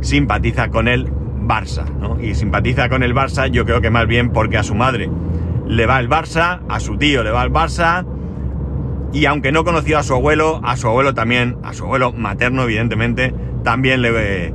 simpatiza 0.00 0.68
con 0.68 0.88
el 0.88 1.10
Barça, 1.42 1.84
¿no? 1.98 2.20
Y 2.20 2.34
simpatiza 2.34 2.88
con 2.88 3.02
el 3.02 3.14
Barça 3.14 3.50
yo 3.50 3.64
creo 3.64 3.80
que 3.80 3.90
más 3.90 4.06
bien 4.06 4.30
porque 4.30 4.58
a 4.58 4.62
su 4.62 4.74
madre 4.74 5.10
le 5.66 5.86
va 5.86 5.98
el 5.98 6.08
Barça, 6.08 6.60
a 6.68 6.80
su 6.80 6.96
tío 6.96 7.24
le 7.24 7.30
va 7.30 7.42
el 7.42 7.50
Barça, 7.50 8.04
y 9.12 9.26
aunque 9.26 9.52
no 9.52 9.64
conoció 9.64 9.98
a 9.98 10.02
su 10.02 10.14
abuelo, 10.14 10.60
a 10.62 10.76
su 10.76 10.88
abuelo 10.88 11.14
también, 11.14 11.56
a 11.62 11.74
su 11.74 11.84
abuelo 11.84 12.12
materno 12.12 12.62
evidentemente, 12.62 13.34
también 13.62 14.02
le, 14.02 14.54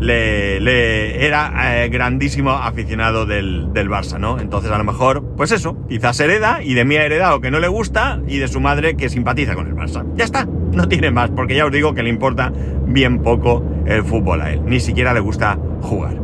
le, 0.00 1.26
era 1.26 1.84
eh, 1.84 1.88
grandísimo 1.88 2.50
aficionado 2.50 3.26
del, 3.26 3.72
del, 3.72 3.88
Barça, 3.88 4.18
¿no? 4.18 4.38
Entonces 4.38 4.70
a 4.70 4.78
lo 4.78 4.84
mejor, 4.84 5.22
pues 5.36 5.50
eso, 5.50 5.76
quizás 5.88 6.18
hereda 6.20 6.62
y 6.62 6.74
de 6.74 6.84
mí 6.84 6.96
ha 6.96 7.04
heredado 7.04 7.40
que 7.40 7.50
no 7.50 7.58
le 7.58 7.68
gusta 7.68 8.20
y 8.26 8.38
de 8.38 8.48
su 8.48 8.60
madre 8.60 8.96
que 8.96 9.08
simpatiza 9.08 9.54
con 9.54 9.66
el 9.66 9.74
Barça. 9.74 10.04
Ya 10.14 10.24
está, 10.24 10.46
no 10.72 10.88
tiene 10.88 11.10
más, 11.10 11.30
porque 11.30 11.54
ya 11.54 11.66
os 11.66 11.72
digo 11.72 11.94
que 11.94 12.02
le 12.02 12.10
importa 12.10 12.52
bien 12.86 13.22
poco 13.22 13.64
el 13.86 14.04
fútbol 14.04 14.40
a 14.42 14.52
él, 14.52 14.62
ni 14.64 14.80
siquiera 14.80 15.12
le 15.12 15.20
gusta 15.20 15.58
jugar. 15.82 16.14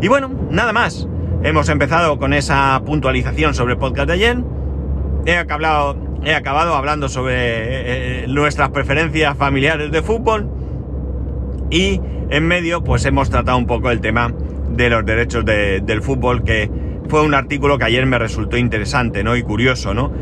Y 0.00 0.08
bueno, 0.08 0.30
nada 0.50 0.72
más. 0.72 1.08
Hemos 1.40 1.68
empezado 1.68 2.18
con 2.18 2.32
esa 2.32 2.82
puntualización 2.84 3.54
sobre 3.54 3.74
el 3.74 3.78
podcast 3.78 4.08
de 4.08 4.14
ayer. 4.14 4.38
He 5.24 5.36
acabado, 5.36 5.96
he 6.24 6.34
acabado 6.34 6.74
hablando 6.74 7.08
sobre 7.08 7.34
eh, 7.34 8.24
eh, 8.24 8.26
nuestras 8.26 8.70
preferencias 8.70 9.36
familiares 9.36 9.92
de 9.92 10.02
fútbol 10.02 10.50
y 11.70 12.00
en 12.30 12.46
medio, 12.46 12.82
pues 12.82 13.04
hemos 13.04 13.30
tratado 13.30 13.58
un 13.58 13.66
poco 13.66 13.90
el 13.90 14.00
tema 14.00 14.32
de 14.70 14.90
los 14.90 15.04
derechos 15.04 15.44
del 15.44 16.02
fútbol, 16.02 16.44
que 16.44 16.70
fue 17.08 17.22
un 17.22 17.34
artículo 17.34 17.78
que 17.78 17.84
ayer 17.84 18.04
me 18.06 18.18
resultó 18.18 18.56
interesante, 18.56 19.24
¿no? 19.24 19.36
Y 19.36 19.42
curioso, 19.42 19.94
¿no? 19.94 20.12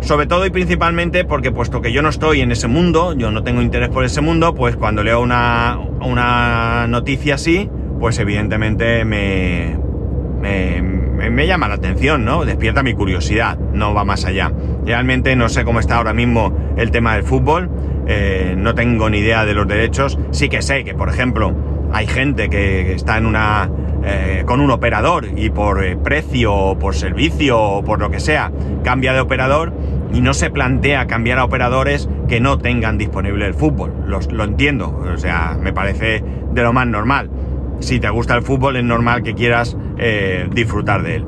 Sobre 0.00 0.26
todo 0.26 0.46
y 0.46 0.50
principalmente 0.50 1.24
porque 1.24 1.52
puesto 1.52 1.82
que 1.82 1.92
yo 1.92 2.00
no 2.00 2.08
estoy 2.08 2.40
en 2.40 2.52
ese 2.52 2.68
mundo, 2.68 3.12
yo 3.14 3.30
no 3.30 3.42
tengo 3.42 3.60
interés 3.60 3.90
por 3.90 4.04
ese 4.04 4.20
mundo, 4.20 4.54
pues 4.54 4.76
cuando 4.76 5.02
leo 5.02 5.20
una, 5.20 5.78
una 6.00 6.86
noticia 6.86 7.34
así, 7.34 7.68
pues 7.98 8.18
evidentemente 8.18 9.04
me, 9.04 9.76
me, 10.40 10.80
me, 11.30 11.46
llama 11.46 11.68
la 11.68 11.74
atención, 11.74 12.24
¿no? 12.24 12.46
Despierta 12.46 12.82
mi 12.82 12.94
curiosidad, 12.94 13.58
no 13.58 13.92
va 13.92 14.04
más 14.04 14.24
allá. 14.24 14.50
Realmente 14.90 15.36
no 15.36 15.48
sé 15.48 15.64
cómo 15.64 15.78
está 15.78 15.98
ahora 15.98 16.12
mismo 16.12 16.52
el 16.76 16.90
tema 16.90 17.14
del 17.14 17.22
fútbol, 17.22 17.70
eh, 18.08 18.56
no 18.58 18.74
tengo 18.74 19.08
ni 19.08 19.18
idea 19.18 19.44
de 19.44 19.54
los 19.54 19.68
derechos. 19.68 20.18
Sí 20.32 20.48
que 20.48 20.62
sé 20.62 20.82
que, 20.82 20.94
por 20.94 21.08
ejemplo, 21.08 21.54
hay 21.92 22.08
gente 22.08 22.50
que 22.50 22.92
está 22.92 23.16
en 23.16 23.26
una 23.26 23.70
eh, 24.02 24.42
con 24.46 24.60
un 24.60 24.68
operador 24.72 25.28
y 25.36 25.50
por 25.50 25.84
eh, 25.84 25.96
precio 25.96 26.52
o 26.52 26.76
por 26.76 26.96
servicio 26.96 27.56
o 27.56 27.84
por 27.84 28.00
lo 28.00 28.10
que 28.10 28.18
sea 28.18 28.50
cambia 28.82 29.12
de 29.12 29.20
operador 29.20 29.72
y 30.12 30.22
no 30.22 30.34
se 30.34 30.50
plantea 30.50 31.06
cambiar 31.06 31.38
a 31.38 31.44
operadores 31.44 32.08
que 32.26 32.40
no 32.40 32.58
tengan 32.58 32.98
disponible 32.98 33.46
el 33.46 33.54
fútbol. 33.54 33.92
lo 34.08 34.42
entiendo, 34.42 34.88
o 34.88 35.18
sea, 35.18 35.56
me 35.56 35.72
parece 35.72 36.24
de 36.50 36.62
lo 36.64 36.72
más 36.72 36.88
normal. 36.88 37.30
Si 37.78 38.00
te 38.00 38.10
gusta 38.10 38.34
el 38.34 38.42
fútbol 38.42 38.74
es 38.74 38.82
normal 38.82 39.22
que 39.22 39.34
quieras 39.34 39.76
disfrutar 40.50 41.04
de 41.04 41.14
él. 41.14 41.26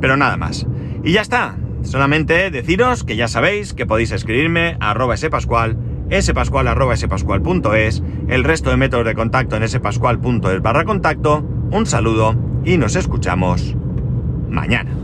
Pero 0.00 0.16
nada 0.16 0.38
más. 0.38 0.66
Y 1.04 1.12
ya 1.12 1.20
está. 1.20 1.56
Solamente 1.82 2.50
deciros 2.50 3.04
que 3.04 3.16
ya 3.16 3.28
sabéis 3.28 3.74
que 3.74 3.86
podéis 3.86 4.12
escribirme 4.12 4.76
a 4.80 4.90
arroba 4.90 5.16
pascual 5.30 5.76
spascual 6.20 6.68
arroba 6.68 6.96
spascual.es, 6.96 8.02
el 8.28 8.44
resto 8.44 8.70
de 8.70 8.76
métodos 8.76 9.06
de 9.06 9.14
contacto 9.14 9.56
en 9.56 9.68
spascual.es 9.68 10.60
barra 10.62 10.84
contacto. 10.84 11.38
Un 11.70 11.86
saludo 11.86 12.36
y 12.64 12.76
nos 12.76 12.96
escuchamos 12.96 13.74
mañana. 14.48 15.01